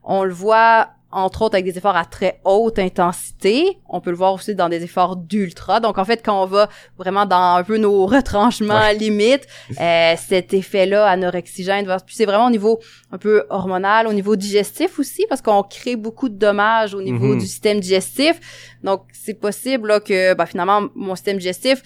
[0.02, 3.78] On le voit, entre autres, avec des efforts à très haute intensité.
[3.88, 5.80] On peut le voir aussi dans des efforts d'ultra.
[5.80, 9.46] Donc, en fait, quand on va vraiment dans un peu nos retranchements limites,
[9.80, 12.80] euh, cet effet-là anorexigène, va- puis c'est vraiment au niveau
[13.12, 17.28] un peu hormonal, au niveau digestif aussi, parce qu'on crée beaucoup de dommages au niveau
[17.28, 17.38] Mhm.
[17.38, 18.76] du système digestif.
[18.82, 21.82] Donc, c'est possible là, que bah, finalement, mon système digestif,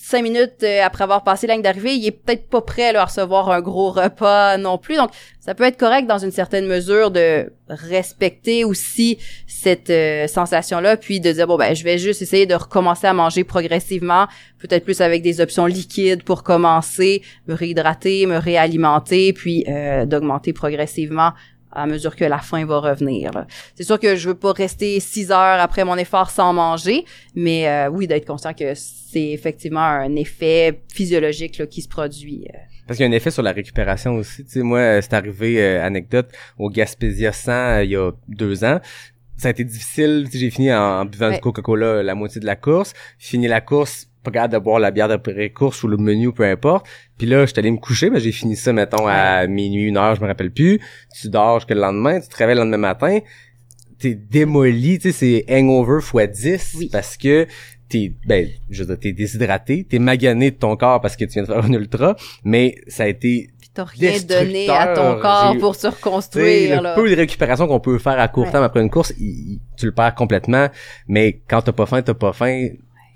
[0.00, 3.02] cinq minutes euh, après avoir passé la ligne d'arrivée, il est peut-être pas prêt là,
[3.02, 4.96] à recevoir un gros repas non plus.
[4.96, 9.18] Donc, ça peut être correct dans une certaine mesure de respecter aussi
[9.48, 13.12] cette euh, sensation-là, puis de dire, bon, ben, je vais juste essayer de recommencer à
[13.12, 14.28] manger progressivement,
[14.60, 20.52] peut-être plus avec des options liquides pour commencer, me réhydrater, me réalimenter, puis euh, d'augmenter
[20.52, 21.32] progressivement
[21.82, 23.30] à mesure que la faim va revenir.
[23.74, 27.04] C'est sûr que je veux pas rester six heures après mon effort sans manger,
[27.34, 32.46] mais euh, oui, d'être conscient que c'est effectivement un effet physiologique là, qui se produit.
[32.54, 32.58] euh.
[32.86, 34.44] Parce qu'il y a un effet sur la récupération aussi.
[34.44, 38.10] Tu sais, moi, euh, c'est arrivé, euh, anecdote, au Gaspésia 100 euh, il y a
[38.28, 38.80] deux ans.
[39.36, 40.26] Ça a été difficile.
[40.32, 41.34] J'ai fini en, en buvant Ouais.
[41.34, 42.94] du Coca-Cola la moitié de la course.
[43.18, 46.86] Fini la course, pas capable de boire la bière d'après-course ou le menu, peu importe.
[47.16, 50.14] Puis là, j'étais allé me coucher, mais j'ai fini ça, mettons, à minuit, une heure,
[50.14, 50.80] je me rappelle plus.
[51.18, 53.18] Tu dors jusqu'à le lendemain, tu te réveilles le lendemain matin,
[53.98, 56.88] t'es démoli, tu sais, c'est hangover x 10 Oui.
[56.92, 57.46] parce que
[57.88, 61.32] t'es, ben, je veux dire, t'es déshydraté, t'es magané de ton corps parce que tu
[61.32, 62.14] viens de faire un ultra,
[62.44, 66.82] mais ça a été t'as rien donné à ton corps pour se reconstruire.
[66.82, 68.50] le peu de récupération qu'on peut faire à court Ouais.
[68.50, 70.68] terme après une course, il- il- tu le perds complètement.
[71.06, 72.68] Mais quand t'as pas faim, t'as pas faim.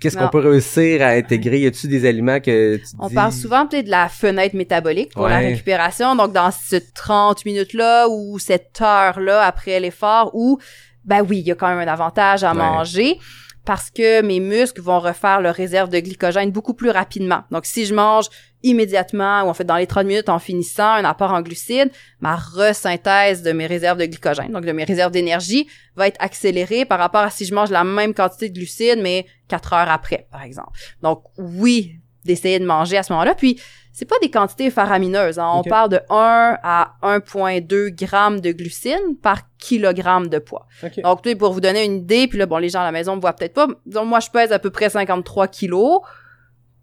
[0.03, 1.61] Qu'est-ce qu'on peut réussir à intégrer?
[1.61, 5.13] Y a-tu des aliments que tu On dis- parle souvent peut-être de la fenêtre métabolique
[5.13, 6.15] pour la récupération.
[6.15, 10.59] Donc, dans ce 30 minutes-là ou cette heure-là après l'effort où,
[11.05, 12.57] ben oui, il y a quand même un avantage à Ouais.
[12.57, 13.17] manger
[13.65, 17.43] parce que mes muscles vont refaire leur réserve de glycogène beaucoup plus rapidement.
[17.51, 18.25] Donc, si je mange
[18.61, 22.35] immédiatement ou en fait dans les 30 minutes en finissant un apport en glucides, ma
[22.35, 26.99] resynthèse de mes réserves de glycogène, donc de mes réserves d'énergie, va être accélérée par
[26.99, 30.43] rapport à si je mange la même quantité de glucides, mais 4 heures après, par
[30.43, 30.71] exemple.
[31.01, 33.35] Donc, oui, d'essayer de manger à ce moment-là.
[33.35, 33.59] Puis,
[33.91, 35.37] c'est pas des quantités faramineuses.
[35.37, 35.51] hein.
[35.53, 40.65] On parle de 1 à 1,2 grammes de glucides par kilogramme de poids.
[40.83, 40.99] Ok.
[41.03, 42.91] Donc, tu sais, pour vous donner une idée, puis là, bon, les gens à la
[42.91, 43.67] maison me voient peut-être pas.
[43.85, 46.01] Donc, moi, je pèse à peu près 53 kilos.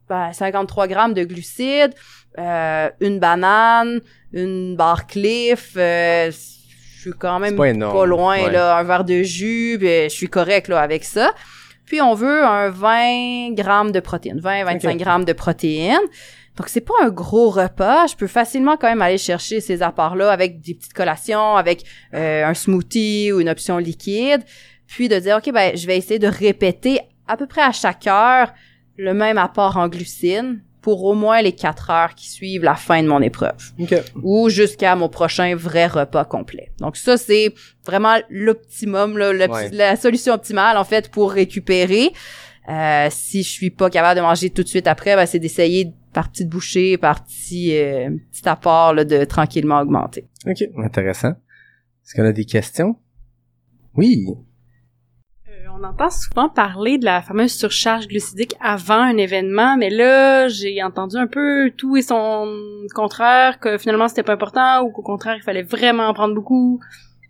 [0.09, 1.95] Ben, 53 grammes de glucides,
[2.39, 4.01] euh, une banane,
[4.33, 8.51] une barre Cliff, euh, je suis quand même pas loin, ouais.
[8.51, 11.33] là, un verre de jus, ben, je suis correct, là, avec ça.
[11.91, 14.97] Puis on veut un 20 grammes de protéines, 20-25 Ok.
[14.99, 15.99] grammes de protéines.
[16.57, 18.07] Donc c'est pas un gros repas.
[18.07, 21.83] Je peux facilement quand même aller chercher ces apports-là avec des petites collations, avec
[22.15, 24.43] euh, un smoothie ou une option liquide.
[24.87, 28.07] Puis de dire ok ben je vais essayer de répéter à peu près à chaque
[28.07, 28.53] heure
[28.97, 33.03] le même apport en glucides pour au moins les quatre heures qui suivent la fin
[33.03, 33.95] de mon épreuve OK.
[34.23, 36.73] ou jusqu'à mon prochain vrai repas complet.
[36.79, 37.53] Donc ça, c'est
[37.85, 39.69] vraiment l'optimum, là, le- Ouais.
[39.73, 42.11] la solution optimale, en fait, pour récupérer.
[42.69, 45.93] Euh, si je suis pas capable de manger tout de suite après, ben, c'est d'essayer
[46.13, 50.29] par petites bouchées, par petits, euh, petit apport là, de tranquillement augmenter.
[50.47, 50.63] OK.
[50.79, 51.31] Intéressant.
[51.31, 52.97] Est-ce qu'on a des questions?
[53.97, 54.27] Oui.
[55.81, 60.83] On entend souvent parler de la fameuse surcharge glucidique avant un événement, mais là, j'ai
[60.83, 65.37] entendu un peu tout et son contraire, que finalement c'était pas important ou qu'au contraire
[65.37, 66.81] il fallait vraiment en prendre beaucoup.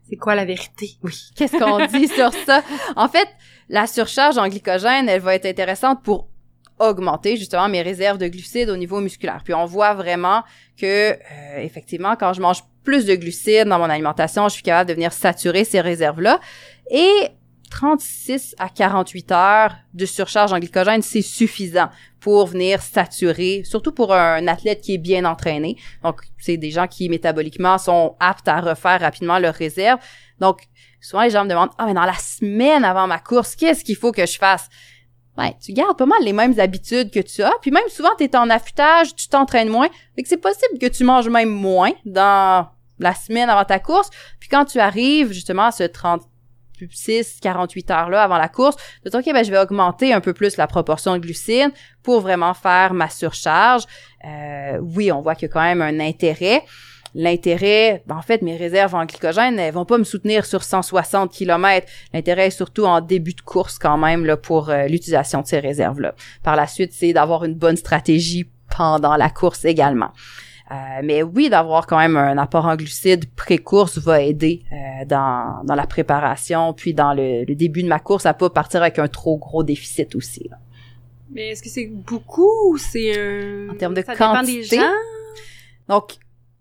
[0.09, 0.90] C'est quoi la vérité?
[1.05, 1.30] Oui.
[1.36, 2.62] Qu'est-ce qu'on dit sur ça?
[2.96, 3.28] En fait,
[3.68, 6.26] la surcharge en glycogène, elle va être intéressante pour
[6.80, 9.42] augmenter justement mes réserves de glucides au niveau musculaire.
[9.44, 10.42] Puis on voit vraiment
[10.76, 11.14] que euh,
[11.59, 15.12] effectivement quand je mange plus de glucides dans mon alimentation, je suis capable de venir
[15.12, 16.40] saturer ces réserves-là
[16.90, 17.30] et
[17.70, 21.88] 36 à 48 heures de surcharge en glycogène, c'est suffisant
[22.20, 25.76] pour venir saturer, surtout pour un athlète qui est bien entraîné.
[26.02, 30.00] Donc, c'est des gens qui métaboliquement sont aptes à refaire rapidement leurs réserves.
[30.38, 30.68] Donc,
[31.00, 33.96] souvent les gens me demandent "Ah, mais dans la semaine avant ma course, qu'est-ce qu'il
[33.96, 34.68] faut que je fasse
[35.38, 38.24] Ouais, tu gardes pas mal les mêmes habitudes que tu as, puis même souvent tu
[38.24, 42.68] es en affûtage, tu t'entraînes moins, que c'est possible que tu manges même moins dans
[42.98, 45.84] la semaine avant ta course, puis quand tu arrives justement à ce
[46.89, 50.20] 36 48 heures là avant la course, de dire OK, ben je vais augmenter un
[50.20, 51.72] peu plus la proportion de glucides
[52.03, 53.85] pour vraiment faire ma surcharge.
[54.24, 56.62] Euh, oui, on voit qu'il y a quand même un intérêt.
[57.14, 61.33] L'intérêt, ben, en fait, mes réserves en glycogène, elles vont pas me soutenir sur 160
[61.33, 61.87] km.
[62.14, 65.59] L'intérêt est surtout en début de course quand même là, pour euh, l'utilisation de ces
[65.59, 66.14] réserves-là.
[66.45, 70.12] Par la suite, c'est d'avoir une bonne stratégie pendant la course également.
[70.70, 75.64] Euh, mais oui, d'avoir quand même un apport en glucides pré-course va aider euh, dans,
[75.64, 78.98] dans la préparation, puis dans le, le début de ma course, à pas partir avec
[79.00, 80.46] un trop gros déficit aussi.
[80.48, 80.58] là.
[81.32, 83.70] Mais est-ce que c'est beaucoup ou c'est un...
[83.70, 84.76] En termes de ça dépend quantité?
[84.76, 84.92] des gens?
[85.88, 86.16] Donc,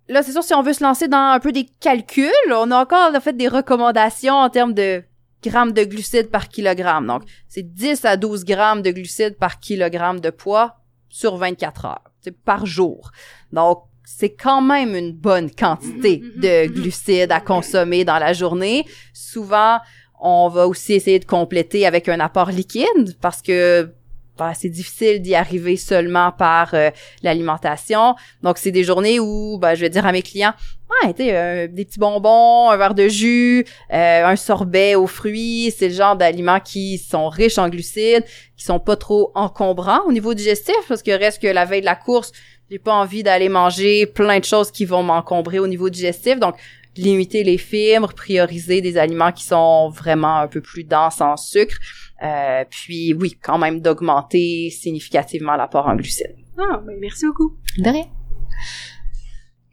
[0.07, 2.81] là, c'est sûr, si on veut se lancer dans un peu des calculs, on a
[2.81, 5.03] encore en fait des recommandations en termes de
[5.43, 7.07] grammes de glucides par kilogramme.
[7.07, 10.75] Donc, c'est 10 à 12 grammes de glucides par kilogramme de poids
[11.09, 13.11] sur 24 heures, c'est par jour.
[13.51, 18.85] Donc, c'est quand même une bonne quantité de glucides à consommer dans la journée.
[19.13, 19.77] Souvent,
[20.19, 23.93] on va aussi essayer de compléter avec un apport liquide parce que
[24.39, 26.89] ben, c'est difficile d'y arriver seulement par euh,
[27.21, 28.15] l'alimentation.
[28.41, 30.53] Donc, c'est des journées où ben, je vais dire à mes clients,
[30.89, 35.07] ouais, tu sais, euh, des petits bonbons, un verre de jus, euh, un sorbet aux
[35.07, 38.25] fruits, c'est le genre d'aliments qui sont riches en glucides,
[38.57, 41.85] qui sont pas trop encombrants au niveau digestif, parce que reste que la veille de
[41.85, 42.31] la course,
[42.69, 46.39] j'ai pas envie d'aller manger plein de choses qui vont m'encombrer au niveau digestif.
[46.39, 46.55] Donc,
[46.95, 51.77] limiter les fibres, prioriser des aliments qui sont vraiment un peu plus denses en sucre.
[52.23, 56.35] Euh, puis oui, quand même d'augmenter significativement l'apport en glucides.
[56.57, 57.57] Ah, ben merci beaucoup.
[57.77, 58.05] De rien.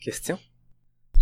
[0.00, 0.38] Question?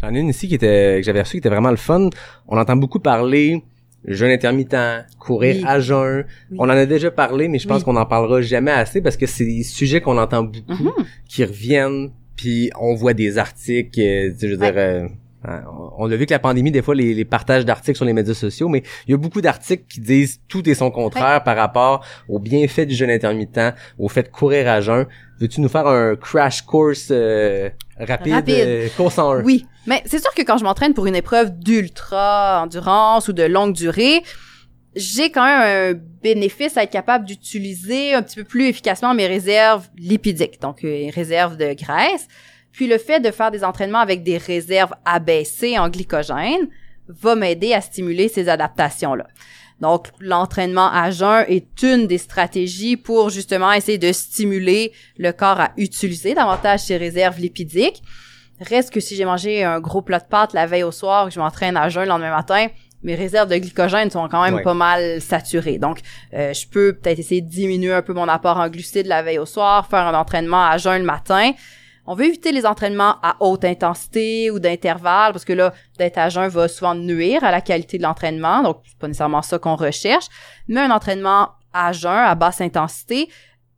[0.01, 2.11] J'en ai une ici qui était, que j'avais reçue qui était vraiment le fun.
[2.47, 3.65] On entend beaucoup parler
[4.07, 4.77] jeûne intermittent,
[5.19, 5.65] courir Oui.
[5.67, 6.25] à jeun.
[6.51, 6.57] Oui.
[6.61, 7.85] On en a déjà parlé, mais je pense Oui.
[7.85, 11.05] qu'on en parlera jamais assez parce que c'est des sujets qu'on entend beaucoup, Mhm.
[11.29, 14.73] qui reviennent, puis on voit des articles, euh, je veux Ouais.
[14.73, 15.07] dire, euh,
[15.45, 15.63] hein,
[15.99, 18.35] on a vu que la pandémie, des fois, les, les partages d'articles sur les médias
[18.35, 22.05] sociaux, mais il y a beaucoup d'articles qui disent tout et son contraire par rapport
[22.29, 25.07] aux bienfaits du jeûne intermittent, au fait de courir à jeun.
[25.41, 27.69] Veux-tu nous faire un crash course euh,
[27.99, 28.55] rapide, Rapide.
[28.55, 29.43] euh, course en un?
[29.43, 33.43] Oui, mais c'est sûr que quand je m'entraîne pour une épreuve d'ultra endurance ou de
[33.45, 34.23] longue durée,
[34.97, 39.27] j'ai quand même un bénéfice à être capable d'utiliser un petit peu plus efficacement mes
[39.27, 42.29] réserves lipidiques, donc euh, les réserves de graisse.
[42.73, 46.69] Puis le fait de faire des entraînements avec des réserves abaissées en glycogène
[47.09, 49.27] va m'aider à stimuler ces adaptations-là.
[49.81, 55.61] Donc, l'entraînement à jeun est une des stratégies pour justement essayer de stimuler le corps
[55.61, 58.03] à utiliser davantage ses réserves lipidiques.
[58.61, 61.35] Reste que si j'ai mangé un gros plat de pâtes la veille au soir, que
[61.35, 62.69] je m'entraîne à jeun le lendemain matin,
[63.03, 64.63] mes réserves de glycogène sont quand même Ouais.
[64.63, 65.79] pas mal saturées.
[65.79, 65.99] Donc,
[66.33, 69.39] euh, je peux peut-être essayer de diminuer un peu mon apport en glucides la veille
[69.39, 71.51] au soir, faire un entraînement à jeun le matin.
[72.07, 76.29] On veut éviter les entraînements à haute intensité ou d'intervalle parce que là, d'être à
[76.29, 78.63] jeun va souvent nuire à la qualité de l'entraînement.
[78.63, 80.27] Donc, c'est pas nécessairement ça qu'on recherche.
[80.69, 83.29] Mais un entraînement à jeun, à basse intensité,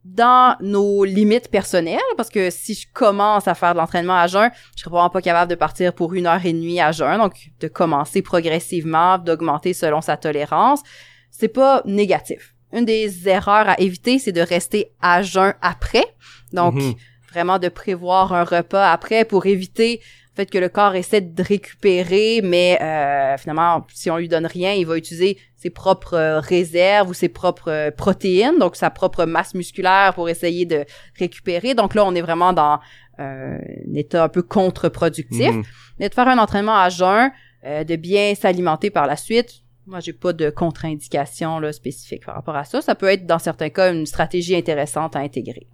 [0.03, 4.49] dans nos limites personnelles, parce que si je commence à faire de l'entraînement à jeun,
[4.75, 7.49] je serais probablement pas capable de partir pour une heure et demie à jeun, donc
[7.59, 10.81] de commencer progressivement, d'augmenter selon sa tolérance,
[11.29, 12.53] c'est pas négatif.
[12.73, 16.03] une des erreurs à éviter, c'est de rester à jeun après.
[16.51, 16.95] Donc, Mhm.
[17.37, 21.43] Vraiment de prévoir un repas après pour éviter le fait que le corps essaie de
[21.43, 26.39] récupérer, mais euh, finalement, si on lui donne rien, il va utiliser ses propres euh,
[26.39, 30.85] réserves ou ses propres euh, protéines, donc sa propre masse musculaire pour essayer de
[31.17, 31.75] récupérer.
[31.75, 32.79] Donc là, on est vraiment dans
[33.19, 35.51] euh, un état un peu contre-productif.
[35.51, 35.63] Mhm.
[35.99, 37.31] Mais de faire un entraînement à jeun,
[37.65, 42.35] euh, de bien s'alimenter par la suite, moi, j'ai pas de contre-indication là, spécifique par
[42.35, 42.81] rapport à ça.
[42.81, 45.67] Ça peut être, dans certains cas, une stratégie intéressante à intégrer.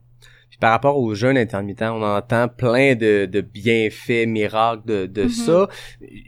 [0.54, 5.24] Puis par rapport au jeûne intermittent, on entend plein de, de bienfaits, miracles de, de
[5.24, 5.30] Mhm.
[5.30, 5.68] ça.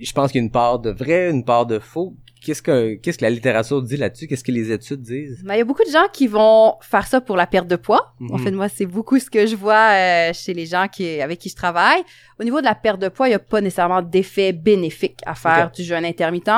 [0.01, 2.15] Je pense qu'il y a une part de vrai, une part de faux.
[2.45, 4.27] Qu'est-ce que qu'est-ce que la littérature dit là-dessus?
[4.27, 5.41] Qu'est-ce que les études disent?
[5.43, 7.75] Mais il y a beaucoup de gens qui vont faire ça pour la perte de
[7.75, 8.13] poids.
[8.29, 8.43] En Mhm.
[8.43, 11.49] fait, moi, c'est beaucoup ce que je vois euh, chez les gens qui, avec qui
[11.49, 12.03] je travaille.
[12.39, 15.33] Au niveau de la perte de poids, il n'y a pas nécessairement d'effet bénéfique à
[15.35, 16.49] faire du jeûne intermittent,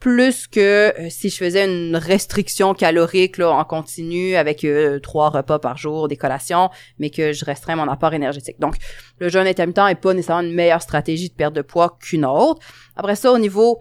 [0.00, 0.60] plus que
[1.00, 5.76] euh, si je faisais une restriction calorique là, en continu avec euh, trois repas par
[5.78, 6.68] jour, des collations,
[6.98, 8.58] mais que je restreins mon apport énergétique.
[8.60, 8.76] Donc,
[9.18, 12.60] le jeûne intermittent est pas nécessairement une meilleure stratégie de perte de poids qu'une autre.
[12.96, 13.80] Après ça, au niveau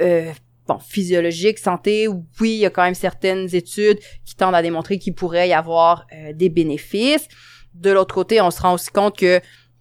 [0.00, 0.30] euh,
[0.66, 4.98] bon, physiologique, santé, oui, il y a quand même certaines études qui tendent à démontrer
[4.98, 7.28] qu'il pourrait y avoir euh, des bénéfices.
[7.74, 9.40] De l'autre côté, on se rend aussi compte que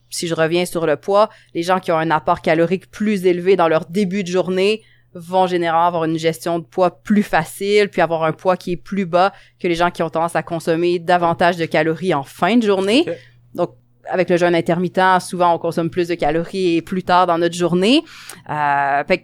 [0.10, 3.56] si je reviens sur le poids, les gens qui ont un apport calorique plus élevé
[3.56, 8.02] dans leur début de journée vont généralement avoir une gestion de poids plus facile, puis
[8.02, 11.00] avoir un poids qui est plus bas que les gens qui ont tendance à consommer
[11.00, 13.06] davantage de calories en fin de journée.
[13.54, 13.72] Donc,
[14.10, 17.56] avec le jeûne intermittent, souvent on consomme plus de calories et plus tard dans notre
[17.56, 18.04] journée.
[18.50, 19.24] Euh, fait que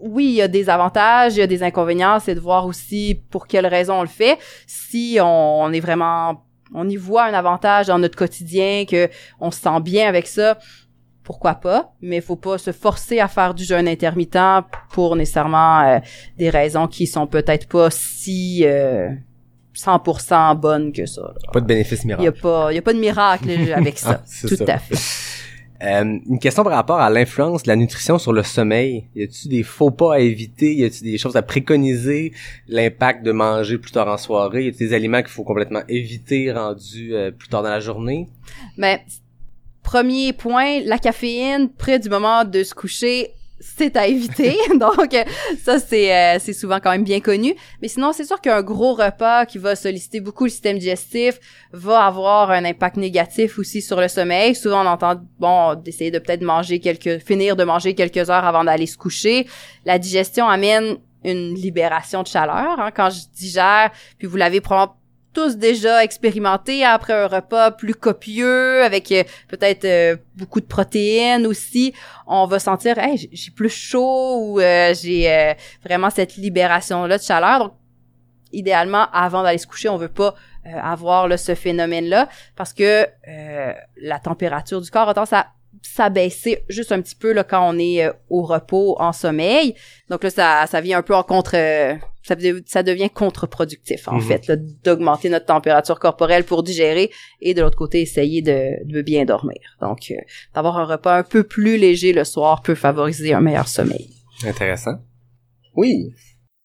[0.00, 3.20] oui, il y a des avantages, il y a des inconvénients, c'est de voir aussi
[3.30, 4.38] pour quelles raisons on le fait.
[4.66, 6.44] Si on, on est vraiment,
[6.74, 9.08] on y voit un avantage dans notre quotidien, que
[9.40, 10.58] on se sent bien avec ça,
[11.24, 14.38] pourquoi pas, mais faut pas se forcer à faire du jeûne intermittent
[14.92, 15.98] pour nécessairement euh,
[16.38, 19.10] des raisons qui sont peut-être pas si euh,
[19.76, 21.20] 100% bonnes que ça.
[21.22, 21.52] là.
[21.52, 22.40] Pas de bénéfice Il y a miracle.
[22.40, 24.22] pas, il y a pas de miracle avec ça.
[24.24, 24.64] Ah, Tout ça.
[24.74, 24.94] à fait.
[25.82, 29.04] Euh, une question par rapport à l'influence de la nutrition sur le sommeil.
[29.14, 30.74] Y a-t-il des faux pas à éviter?
[30.74, 32.32] Y a-t-il des choses à préconiser?
[32.66, 34.64] L'impact de manger plus tard en soirée?
[34.64, 38.28] Y a-t-il des aliments qu'il faut complètement éviter rendus euh, plus tard dans la journée?
[38.76, 39.04] Mais
[39.84, 44.56] premier point, la caféine près du moment de se coucher, c'est à éviter.
[44.78, 45.16] Donc
[45.62, 47.54] ça c'est euh, c'est souvent quand même bien connu.
[47.82, 51.38] Mais sinon c'est sûr qu'un gros repas qui va solliciter beaucoup le système digestif
[51.72, 54.54] va avoir un impact négatif aussi sur le sommeil.
[54.54, 58.64] Souvent on entend bon d'essayer de peut-être manger quelques finir de manger quelques heures avant
[58.64, 59.46] d'aller se coucher.
[59.84, 63.90] La digestion amène une libération de chaleur hein, quand je digère.
[64.18, 64.98] Puis vous l'avez probablement
[65.32, 71.46] tous déjà expérimenté après un repas plus copieux avec euh, peut-être euh, beaucoup de protéines
[71.46, 71.92] aussi.
[72.26, 75.54] On va sentir j'ai- plus chaud ou euh, j'ai
[75.84, 77.58] vraiment cette libération là de chaleur.
[77.60, 77.72] Donc
[78.52, 83.06] idéalement avant d'aller se coucher on veut pas avoir ce phénomène là parce que
[84.00, 85.48] la température du corps a tendance à
[85.82, 89.74] s'abaisser juste un petit peu là quand on est euh, au repos en sommeil
[90.10, 94.06] donc là ça ça vient un peu en contre euh, ça, devient- ça devient contre-productif
[94.08, 94.20] en Mhm.
[94.22, 97.10] fait là, d'augmenter notre température corporelle pour digérer
[97.40, 100.14] et de l'autre côté essayer de, de bien dormir donc euh,
[100.54, 104.08] d'avoir un repas un peu plus léger le soir peut favoriser un meilleur sommeil
[104.46, 104.94] Intéressant.
[105.74, 106.12] Oui.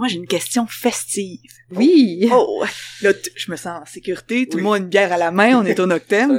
[0.03, 1.39] Moi, j'ai une question festive.
[1.71, 2.61] oui Oh,
[3.01, 4.45] là, t- je me sens en sécurité.
[4.49, 5.57] Tout le monde a une bière à la main.
[5.61, 6.37] On est au Noctem.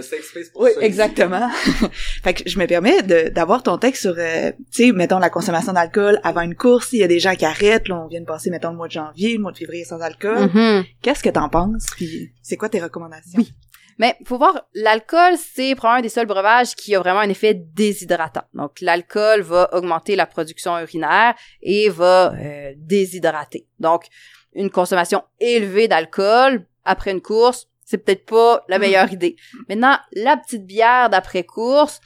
[0.56, 1.48] Oui, exactement.
[2.22, 5.72] fait que je me permets d'avoir ton texte sur, euh, tu sais, mettons la consommation
[5.72, 6.90] d'alcool avant une course.
[6.92, 7.88] Il y a des gens qui arrêtent.
[7.88, 10.00] Là, on vient de passer, mettons, le mois de janvier, le mois de février sans
[10.02, 10.50] alcool.
[10.54, 10.84] Mhm.
[11.00, 11.86] Qu'est-ce que t'en penses?
[11.96, 13.38] Puis, c'est quoi tes recommandations?
[13.38, 13.50] Oui.
[13.98, 17.54] Mais faut voir, l'alcool, c'est probablement un des seuls breuvages qui a vraiment un effet
[17.54, 18.44] déshydratant.
[18.54, 23.66] Donc, l'alcool va augmenter la production urinaire et va euh, déshydrater.
[23.78, 24.06] Donc,
[24.54, 29.36] une consommation élevée d'alcool après une course, c'est peut-être pas la meilleure idée.
[29.68, 32.00] Maintenant, la petite bière d'après course,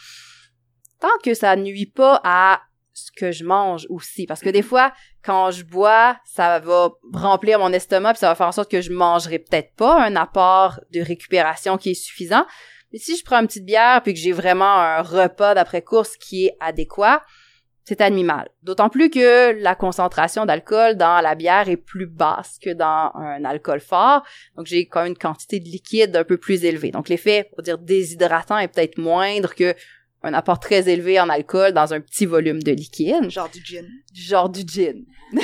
[1.00, 2.62] tant que ça nuit pas à
[3.06, 4.92] ce que je mange aussi, parce que des fois,
[5.22, 8.80] quand je bois, ça va remplir mon estomac, puis ça va faire en sorte que
[8.80, 12.44] je mangerai peut-être pas un apport de récupération qui est suffisant.
[12.92, 16.16] Mais si je prends une petite bière puis que j'ai vraiment un repas d'après course
[16.16, 17.22] qui est adéquat,
[17.84, 18.50] c'est à demi-mal.
[18.62, 23.44] D'autant plus que la concentration d'alcool dans la bière est plus basse que dans un
[23.46, 24.22] alcool fort.
[24.56, 26.90] Donc, j'ai quand même une quantité de liquide un peu plus élevée.
[26.90, 29.74] Donc, l'effet, pour dire déshydratant, est peut-être moindre que
[30.22, 33.30] un apport très élevé en alcool dans un petit volume de liquide.
[33.30, 33.86] Genre du gin.
[34.14, 35.04] Genre du gin.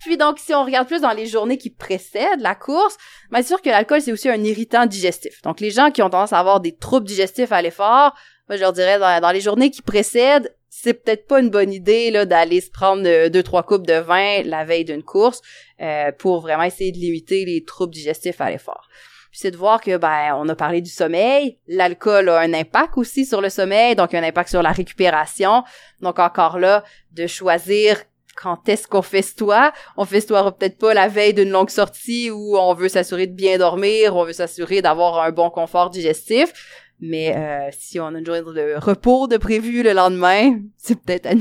[0.00, 2.96] Puis donc, si on regarde plus dans les journées qui précèdent la course,
[3.34, 5.42] c'est sûr que l'alcool, c'est aussi un irritant digestif.
[5.42, 8.14] Donc, les gens qui ont tendance à avoir des troubles digestifs à l'effort,
[8.48, 11.72] moi, je leur dirais, dans, dans les journées qui précèdent, c'est peut-être pas une bonne
[11.72, 15.42] idée là d'aller se prendre euh, deux trois coupes de vin la veille d'une course
[15.80, 18.88] euh, pour vraiment essayer de limiter les troubles digestifs à l'effort.
[19.30, 22.94] Puis c'est de voir que ben on a parlé du sommeil, l'alcool a un impact
[22.96, 25.62] aussi sur le sommeil, donc un impact sur la récupération.
[26.00, 28.02] Donc encore là de choisir
[28.40, 29.72] quand est-ce qu'on festoie.
[29.96, 33.58] On festoiera peut-être pas la veille d'une longue sortie où on veut s'assurer de bien
[33.58, 36.52] dormir, on veut s'assurer d'avoir un bon confort digestif.
[37.00, 41.26] Mais euh, si on a une journée de repos de prévu le lendemain, c'est peut-être
[41.26, 41.34] à.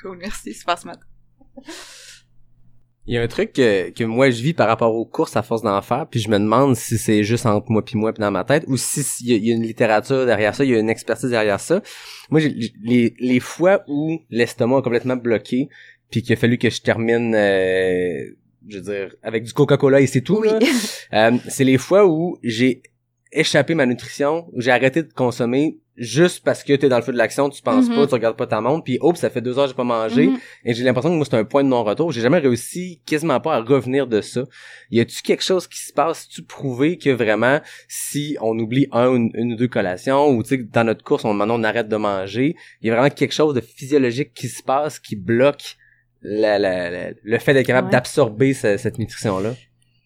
[0.00, 0.98] Cool, merci, super smart.
[3.06, 5.42] Il y a un truc que, que moi je vis par rapport aux courses à
[5.42, 8.20] force d'en faire, puis je me demande si c'est juste entre moi puis moi puis
[8.20, 10.78] dans ma tête, ou si il y, a une littérature derrière ça, il y a
[10.78, 11.82] une expertise derrière ça.
[12.30, 12.40] Moi,
[12.82, 15.68] les, les fois où l'estomac est complètement bloqué,
[16.12, 18.36] puis qu'il a fallu que je termine, euh,
[18.68, 20.38] je veux dire, avec du Coca-Cola et c'est tout.
[20.40, 20.50] Oui.
[21.12, 22.82] euh, c'est les fois où j'ai
[23.32, 27.12] échappé ma nutrition, où j'ai arrêté de consommer juste parce que t'es dans le feu
[27.12, 28.08] de l'action, tu penses pas, mm-hmm.
[28.08, 30.28] tu regardes pas ta montre, puis oups, ça fait deux heures que j'ai pas mangé,
[30.28, 30.38] mm-hmm.
[30.64, 32.12] et j'ai l'impression que moi c'est un point de non-retour.
[32.12, 34.44] J'ai jamais réussi quasiment pas à revenir de ça.
[34.90, 39.14] Y a-tu quelque chose qui se passe, tu prouvé que vraiment, si on oublie un,
[39.14, 41.96] une, ou deux collations, ou tu sais, dans notre course, on maintenant on arrête de
[41.96, 45.76] manger, il y a vraiment quelque chose de physiologique qui se passe, qui bloque
[46.22, 49.54] la, la, le fait d'être capable d'absorber cette nutrition-là?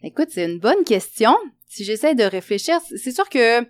[0.02, 1.34] Écoute, c'est une bonne question.
[1.68, 3.62] Si j'essaie de réfléchir, c'est sûr que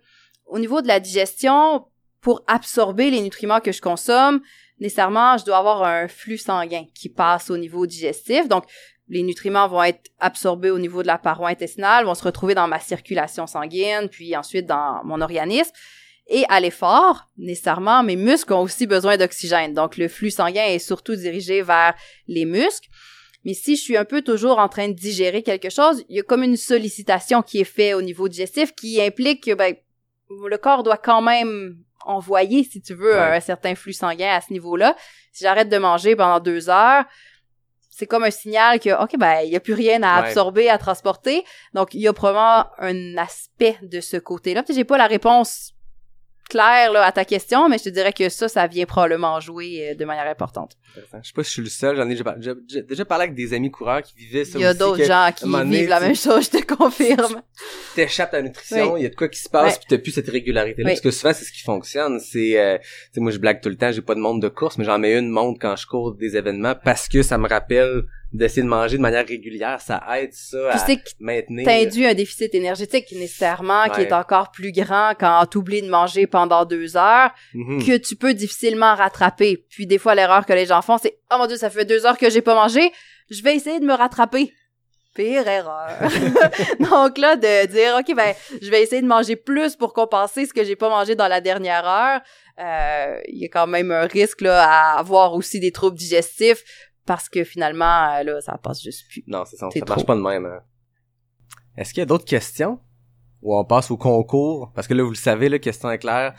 [0.47, 1.85] au niveau de la digestion,
[2.27, 4.41] pour absorber les nutriments que je consomme,
[4.81, 8.49] nécessairement, je dois avoir un flux sanguin qui passe au niveau digestif.
[8.49, 8.65] Donc,
[9.09, 12.67] les nutriments vont être absorbés au niveau de la paroi intestinale, vont se retrouver dans
[12.67, 15.71] ma circulation sanguine, puis ensuite dans mon organisme.
[16.27, 19.73] Et à l'effort, nécessairement, mes muscles ont aussi besoin d'oxygène.
[19.73, 21.95] Donc, le flux sanguin est surtout dirigé vers
[22.27, 22.89] les muscles.
[23.45, 26.19] Mais si je suis un peu toujours en train de digérer quelque chose, il y
[26.19, 29.77] a comme une sollicitation qui est faite au niveau digestif qui implique que ben,
[30.29, 34.53] le corps doit quand même envoyer, si tu veux, un, certain flux sanguin à ce
[34.53, 34.97] niveau-là.
[35.33, 37.05] Si j'arrête de manger pendant deux heures,
[37.91, 40.77] c'est comme un signal que, OK, ben, il n'y a plus rien à absorber, à
[40.77, 41.45] transporter.
[41.73, 44.63] Donc, il y a probablement un aspect de ce côté-là.
[44.63, 45.76] Peut-être j'ai pas la réponse
[46.49, 49.91] clair là, à ta question, mais je te dirais que ça, ça vient probablement jouer
[49.91, 50.77] euh, de manière importante.
[50.95, 53.53] Je sais pas si je suis le seul, j'en ai déjà, déjà parlé avec des
[53.53, 56.49] amis coureurs qui vivaient ça Il y a d'autres gens qui vivent la même chose,
[56.53, 57.43] je te confirme.
[57.57, 60.13] Tu t'échappes ta nutrition, il y a de quoi qui se passe, puis t'as plus
[60.13, 60.91] cette régularité-là.
[60.91, 62.19] Parce que souvent, c'est ce qui fonctionne.
[62.21, 62.79] C'est, euh,
[63.17, 65.19] moi, je blague tout le temps, j'ai pas de montre de course, mais j'en mets
[65.19, 68.97] une montre quand je cours des événements parce que ça me rappelle d'essayer de manger
[68.97, 70.87] de manière régulière, ça aide ça à
[71.21, 71.65] maintenir.
[71.65, 76.65] T'induis un déficit énergétique nécessairement qui est encore plus grand quand t'oublies de manger pendant
[76.65, 77.85] deux heures mhm.
[77.85, 79.65] que tu peux difficilement rattraper.
[79.71, 82.05] Puis des fois l'erreur que les gens font c'est oh mon dieu ça fait deux
[82.05, 82.93] heures que j'ai pas mangé,
[83.31, 84.53] je vais essayer de me rattraper.
[85.15, 85.89] Pire erreur.
[86.79, 90.53] Donc là de dire ok ben je vais essayer de manger plus pour compenser ce
[90.53, 92.21] que j'ai pas mangé dans la dernière heure.
[92.59, 96.65] Euh, il y a quand même un risque là à avoir aussi des troubles digestifs
[97.07, 99.25] parce que finalement, euh, là, ça passe juste plus.
[99.27, 100.47] Non, c'est ça, ça marche pas de même.
[100.47, 100.61] Hein.
[101.77, 102.81] Est-ce qu'il y a d'autres questions?
[103.43, 104.73] Ou on passe au concours?
[104.75, 106.35] Parce que là, vous le savez, la question est claire.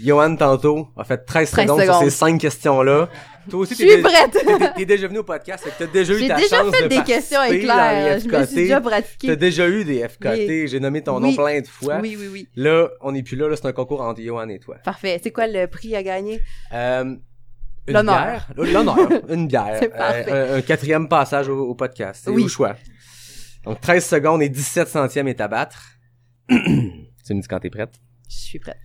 [0.00, 3.10] Johan, tantôt, a fait 13, secondes, sur ces 5 questions-là.
[3.50, 4.74] Toi aussi, t'es, prête.
[4.76, 7.02] t'es, déjà venu au podcast, t'as déjà eu ta chance de J'ai déjà fait des
[7.02, 8.20] questions éclairs.
[8.20, 9.26] Je me suis déjà pratiqué.
[9.26, 10.68] T'as déjà eu des FKT.
[10.68, 11.98] J'ai nommé ton nom plein de fois.
[12.00, 12.48] Oui, oui, oui.
[12.56, 13.48] Là, on n'est plus là.
[13.48, 14.76] Là, c'est un concours entre Johan et toi.
[14.84, 15.20] Parfait.
[15.22, 16.40] C'est quoi le prix à gagner?
[16.72, 17.16] Euh,
[17.86, 18.48] L'honneur.
[18.56, 18.96] L'honneur.
[19.28, 19.78] Une bière.
[19.80, 19.92] C'est
[20.30, 22.22] euh, un, quatrième passage au, podcast.
[22.24, 22.44] C'est oui.
[22.44, 22.76] au choix.
[23.64, 25.98] Donc 13 secondes et 17 centièmes est à battre.
[26.48, 27.94] tu me dis quand t'es prête?
[28.28, 28.78] Je suis prête.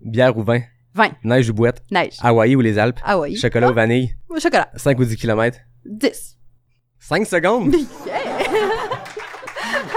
[0.00, 0.60] Bière ou vin?
[0.94, 1.10] Vin.
[1.24, 1.84] Neige ou boîte?
[1.90, 2.14] Neige.
[2.20, 3.00] Hawaï ou les Alpes?
[3.04, 3.36] Hawaï.
[3.36, 4.16] Chocolat ou vanille?
[4.38, 4.70] Chocolat.
[4.76, 5.58] 5 ou 10 km?
[5.84, 6.38] 10.
[6.98, 7.74] 5 secondes?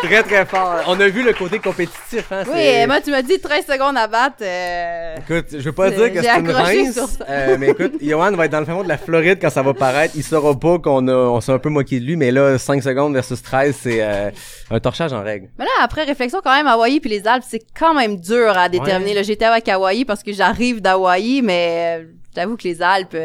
[0.04, 0.84] très très fort.
[0.88, 2.32] On a vu le côté compétitif.
[2.32, 4.38] Hein, oui, moi tu m'as dit 13 secondes à battre.
[4.42, 8.46] Euh, écoute, je veux pas dire que c'est une rince, euh, mais écoute, Johan va
[8.46, 10.14] être dans le fond de la Floride quand ça va paraître.
[10.16, 12.84] Il saura pas qu'on a, on s'est un peu moqué de lui, mais là 5
[12.84, 14.32] secondes versus 13, c'est euh,
[14.72, 15.50] un torchage en règle.
[15.58, 18.70] Mais là après réflexion quand même, Hawaï puis les Alpes, c'est quand même dur à
[18.70, 19.14] déterminer.
[19.14, 23.16] Là, j'étais avec Hawaï parce que j'arrive d'Hawaï, mais j'avoue que les Alpes,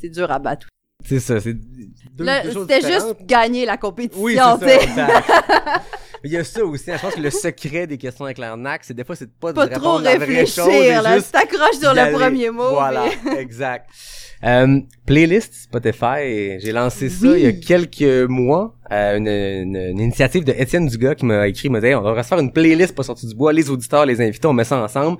[0.00, 0.66] c'est dur à battre.
[1.06, 1.54] C'est ça, c'est
[2.52, 5.06] C'était juste gagner la compétition, oui, c'est ça,
[6.24, 6.90] il y a ça aussi.
[6.90, 9.52] Hein, je pense que le secret des questions avec l'arnaque, c'est des fois, c'est pas,
[9.52, 10.68] pas de trop la vraie chose.
[10.68, 12.70] Là, juste t'accroches sur le premier mot.
[12.70, 13.06] Voilà,
[13.38, 13.90] exact.
[14.42, 18.76] Euh, playlist Spotify, j'ai lancé ça il y a quelques mois.
[18.90, 19.28] Euh, une,
[19.76, 22.52] une, initiative de Étienne Dugas qui m'a écrit, m'a dit on devrait se faire une
[22.52, 25.18] playlist pour sortir du bois, les auditeurs, les invités, on met ça ensemble.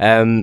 [0.00, 0.42] Euh,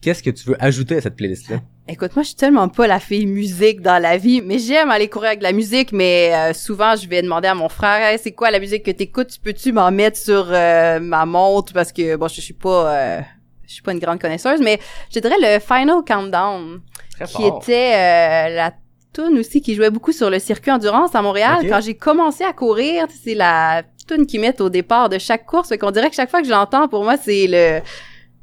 [0.00, 1.60] Qu'est-ce que tu veux ajouter à cette playlist-là?
[1.88, 5.08] Écoute, moi, je suis tellement pas la fille musique dans la vie, mais j'aime aller
[5.08, 8.50] courir avec la musique, mais euh, souvent, je vais demander à mon frère, c'est quoi
[8.50, 9.38] la musique que t'écoutes?
[9.42, 11.72] Peux-tu m'en mettre sur euh, ma montre?
[11.72, 12.92] Parce que, bon, je suis pas...
[12.92, 13.20] Euh,
[13.68, 14.78] je suis pas une grande connaisseuse, mais
[15.12, 16.80] je dirais le Final Countdown,
[17.16, 17.58] Très qui fort.
[17.62, 18.72] était euh, la
[19.12, 21.66] tune aussi qui jouait beaucoup sur le circuit endurance à Montréal.
[21.68, 25.68] Quand j'ai commencé à courir, c'est la tune qu'ils mettent au départ de chaque course.
[25.70, 27.80] Fait qu'on dirait que chaque fois que je l'entends, pour moi, c'est le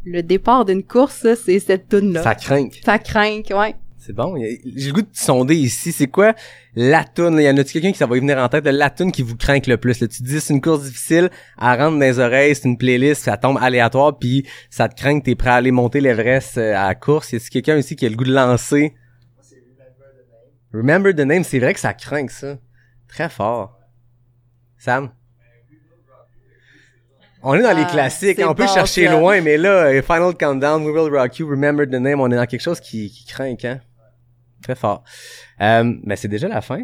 [0.06, 2.24] le départ d'une course, c'est cette tune là.
[2.24, 2.68] Ça craint.
[2.84, 3.76] Ça craint, ouais.
[4.06, 4.36] C'est bon.
[4.38, 5.94] J'ai le goût de sonder ici.
[5.94, 6.36] C'est quoi
[6.76, 7.38] la toune?
[7.40, 8.66] Il y en a-tu quelqu'un qui ça va y venir en tête?
[8.66, 10.02] La toune qui vous craint le plus?
[10.02, 10.08] Là?
[10.10, 13.38] Tu dis c'est une course difficile, à rendre dans les oreilles, c'est une playlist, ça
[13.38, 16.88] tombe aléatoire, puis ça te craint que t'es prêt à aller monter l'Everest euh, à
[16.88, 17.32] la course.
[17.32, 18.94] Y a-tu quelqu'un ici qui a le goût de lancer?
[20.74, 22.58] Remember the name, c'est vrai que ça craint ça.
[23.08, 23.78] Très fort.
[24.80, 25.12] Sam?
[27.44, 29.12] On est dans les Ah, classiques, hein, on peut bon, chercher ça.
[29.20, 32.36] loin, mais là, euh, Final Countdown, We Will Rock You, Remember the Name, on est
[32.36, 33.80] dans quelque chose qui, qui craint, hein?
[34.64, 35.04] Très fort.
[35.62, 36.80] Euh, mais c'est déjà la fin.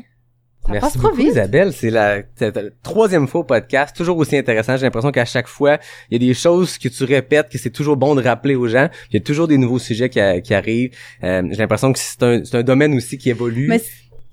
[0.66, 1.30] Ça Merci passe trop beaucoup, vite.
[1.30, 1.72] Isabelle.
[1.72, 2.52] C'est la, la
[2.84, 4.76] troisième fois au podcast, toujours aussi intéressant.
[4.76, 5.78] J'ai l'impression qu'à chaque fois,
[6.12, 8.68] il y a des choses que tu répètes, que c'est toujours bon de rappeler aux
[8.68, 8.90] gens.
[9.10, 10.92] Il y a toujours des nouveaux sujets qui, a- qui arrivent.
[11.24, 13.68] Euh, J'ai l'impression que c'est un, un domaine aussi qui évolue.
[13.70, 13.82] Mais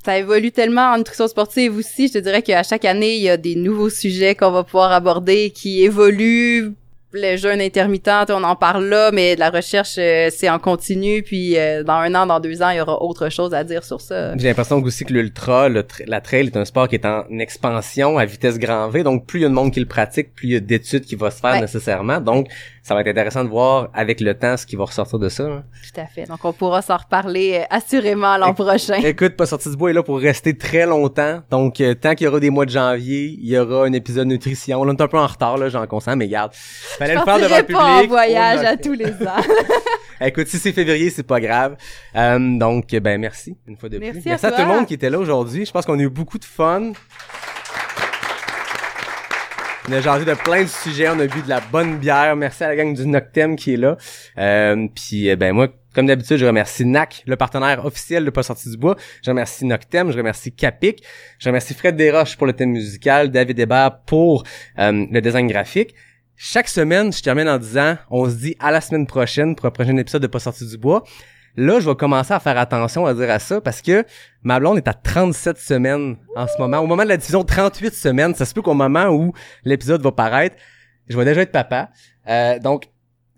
[0.06, 2.08] ça évolue tellement en nutrition sportive aussi.
[2.08, 4.92] Je te dirais qu'à chaque année, il y a des nouveaux sujets qu'on va pouvoir
[4.92, 6.72] aborder qui évoluent.
[7.12, 11.22] Le jeûne intermittent, on en parle là, mais la recherche, euh, c'est en continu.
[11.22, 13.84] Puis euh, dans un an, dans deux ans, il y aura autre chose à dire
[13.84, 14.36] sur ça.
[14.36, 18.18] J'ai l'impression aussi que l'ultra, tra- la trail est un sport qui est en expansion
[18.18, 19.02] à vitesse grand V.
[19.02, 21.04] Donc, plus il y a de monde qui le pratique, plus il y a d'études
[21.06, 21.60] qui vont se faire Ouais.
[21.62, 22.20] nécessairement.
[22.20, 22.48] Donc,
[22.86, 25.42] ça va être intéressant de voir avec le temps ce qui va ressortir de ça.
[25.42, 25.64] hein.
[25.92, 26.24] Tout à fait.
[26.26, 28.94] Donc on pourra s'en reparler euh, assurément l'an prochain.
[29.02, 31.40] Écoute, Pas sorti du bois est là pour rester très longtemps.
[31.50, 34.28] Donc, euh, tant qu'il y aura des mois de janvier, il y aura un épisode
[34.28, 34.84] nutrition.
[34.84, 36.52] Là, on est un peu en retard, là, j'en consens, mais garde.
[36.54, 37.80] Fallait Je le faire devant le pas public.
[37.80, 39.42] en voyage à tous les ans.
[40.20, 41.76] Écoute, si c'est février, c'est pas grave.
[42.14, 44.28] Euh, donc, ben merci une fois de Merci plus.
[44.28, 44.58] à merci à, toi.
[44.60, 45.66] tout le monde qui était là aujourd'hui.
[45.66, 46.92] Je pense qu'on a eu beaucoup de fun.
[49.88, 52.34] On a jasé de plein de sujets, on a bu de la bonne bière.
[52.34, 53.96] Merci à la gang du Noctem qui est là.
[54.36, 58.42] Euh, puis euh, ben moi, comme d'habitude, je remercie NAC, le partenaire officiel de Pas
[58.42, 58.96] sorti du bois.
[59.22, 61.04] Je remercie Noctem, je remercie Capic,
[61.38, 64.42] je remercie Fred Desroches pour le thème musical, David Hébert pour
[64.80, 65.94] euh, le design graphique.
[66.34, 69.70] Chaque semaine, je termine en disant, on se dit à la semaine prochaine pour un
[69.70, 71.04] prochain épisode de Pas sorti du bois.
[71.56, 74.04] Là, je vais commencer à faire attention à dire à ça parce que
[74.42, 76.78] ma blonde est à 37 semaines en ce moment.
[76.78, 78.34] Au moment de la diffusion, 38 semaines.
[78.34, 79.32] Ça se peut qu'au moment où
[79.64, 80.56] l'épisode va paraître,
[81.08, 81.90] je vais déjà être papa.
[82.28, 82.88] Euh, donc,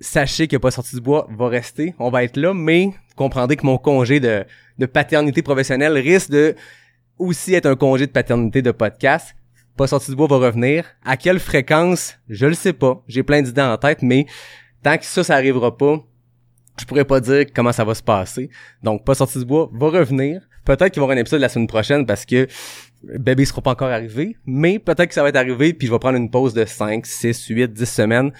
[0.00, 1.94] sachez que Pas sorti du bois va rester.
[1.98, 4.44] On va être là, mais comprendrez que mon congé de,
[4.78, 6.54] de paternité professionnelle risque de
[7.18, 9.34] aussi être un congé de paternité de podcast.
[9.76, 10.84] Pas sorti du bois va revenir.
[11.04, 12.16] À quelle fréquence?
[12.28, 13.02] Je le sais pas.
[13.06, 14.26] J'ai plein d'idées en tête, mais
[14.82, 16.00] tant que ça, ça arrivera pas,
[16.80, 18.50] je pourrais pas dire comment ça va se passer.
[18.82, 20.42] Donc, pas sorti du bois va revenir.
[20.64, 22.46] Peut-être qu'il va y avoir un épisode la semaine prochaine parce que
[23.02, 25.98] bébé sera pas encore arrivé, mais peut-être que ça va être arrivé puis je vais
[25.98, 28.32] prendre une pause de 5, 6, 8, 10 semaines.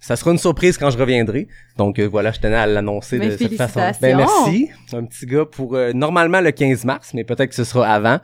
[0.00, 1.48] Ça sera une surprise quand je reviendrai.
[1.76, 3.80] Donc euh, voilà, je tenais à l'annoncer Mais de cette façon.
[4.00, 4.68] Ben merci.
[4.92, 8.18] Un petit gars pour euh, normalement le 15 mars, mais peut-être que ce sera avant.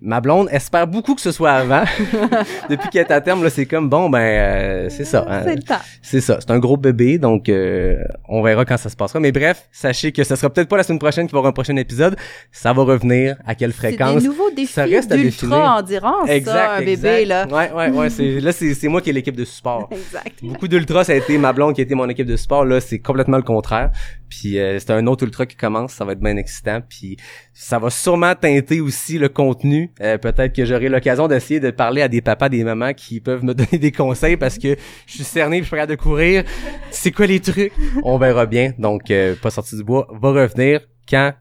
[0.00, 1.82] Ma blonde espère beaucoup que ce soit avant.
[2.70, 5.24] Depuis qu'elle est à terme, là, c'est comme bon ben euh, c'est ça.
[5.28, 5.42] hein.
[5.44, 5.80] C'est le temps.
[6.00, 7.96] C'est ça, c'est un gros bébé, donc euh,
[8.28, 9.20] on verra quand ça se passera.
[9.20, 11.50] Mais bref, sachez que ça sera peut-être pas la semaine prochaine qu'il va y avoir
[11.50, 12.16] un prochain épisode.
[12.52, 14.22] Ça va revenir, à quelle C'est fréquence.
[14.22, 17.46] des nouveaux défis ça reste d'ultra endurance, ça, un bébé, là.
[17.48, 18.10] Ouais, ouais, ouais.
[18.10, 19.88] c'est, là, c'est, c'est moi qui ai l'équipe de support.
[19.92, 20.38] Exact.
[20.42, 22.64] Beaucoup d'ultra, ça a été ma blonde qui a été mon équipe de support.
[22.64, 23.90] Là, c'est complètement le contraire.
[24.28, 26.80] Puis euh, c'est un autre ultra qui commence, ça va être bien excitant.
[26.86, 27.16] Puis
[27.54, 29.90] ça va sûrement teinter aussi le contenu.
[30.02, 33.44] Euh, peut-être que j'aurai l'occasion d'essayer de parler à des papas, des mamans qui peuvent
[33.44, 34.76] me donner des conseils parce que
[35.06, 36.44] je suis cerné, je suis prêt de courir.
[36.90, 37.72] C'est quoi les trucs?
[38.04, 38.72] On verra bien.
[38.78, 41.32] Donc, euh, pas sorti du bois, va revenir quand?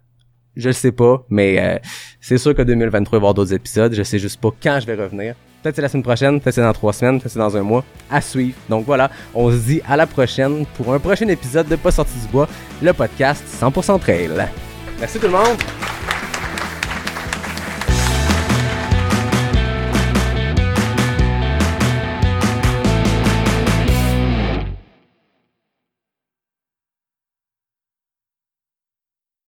[0.55, 1.79] Je sais pas, mais euh,
[2.19, 3.93] c'est sûr que 2023 il va avoir d'autres épisodes.
[3.93, 5.35] Je sais juste pas quand je vais revenir.
[5.61, 7.83] Peut-être c'est la semaine prochaine, peut-être c'est dans trois semaines, peut-être c'est dans un mois.
[8.09, 8.55] À suivre.
[8.67, 12.17] Donc voilà, on se dit à la prochaine pour un prochain épisode de Pas sorti
[12.19, 12.47] du bois,
[12.81, 14.29] le podcast 100% trail.
[14.99, 15.57] Merci tout le monde.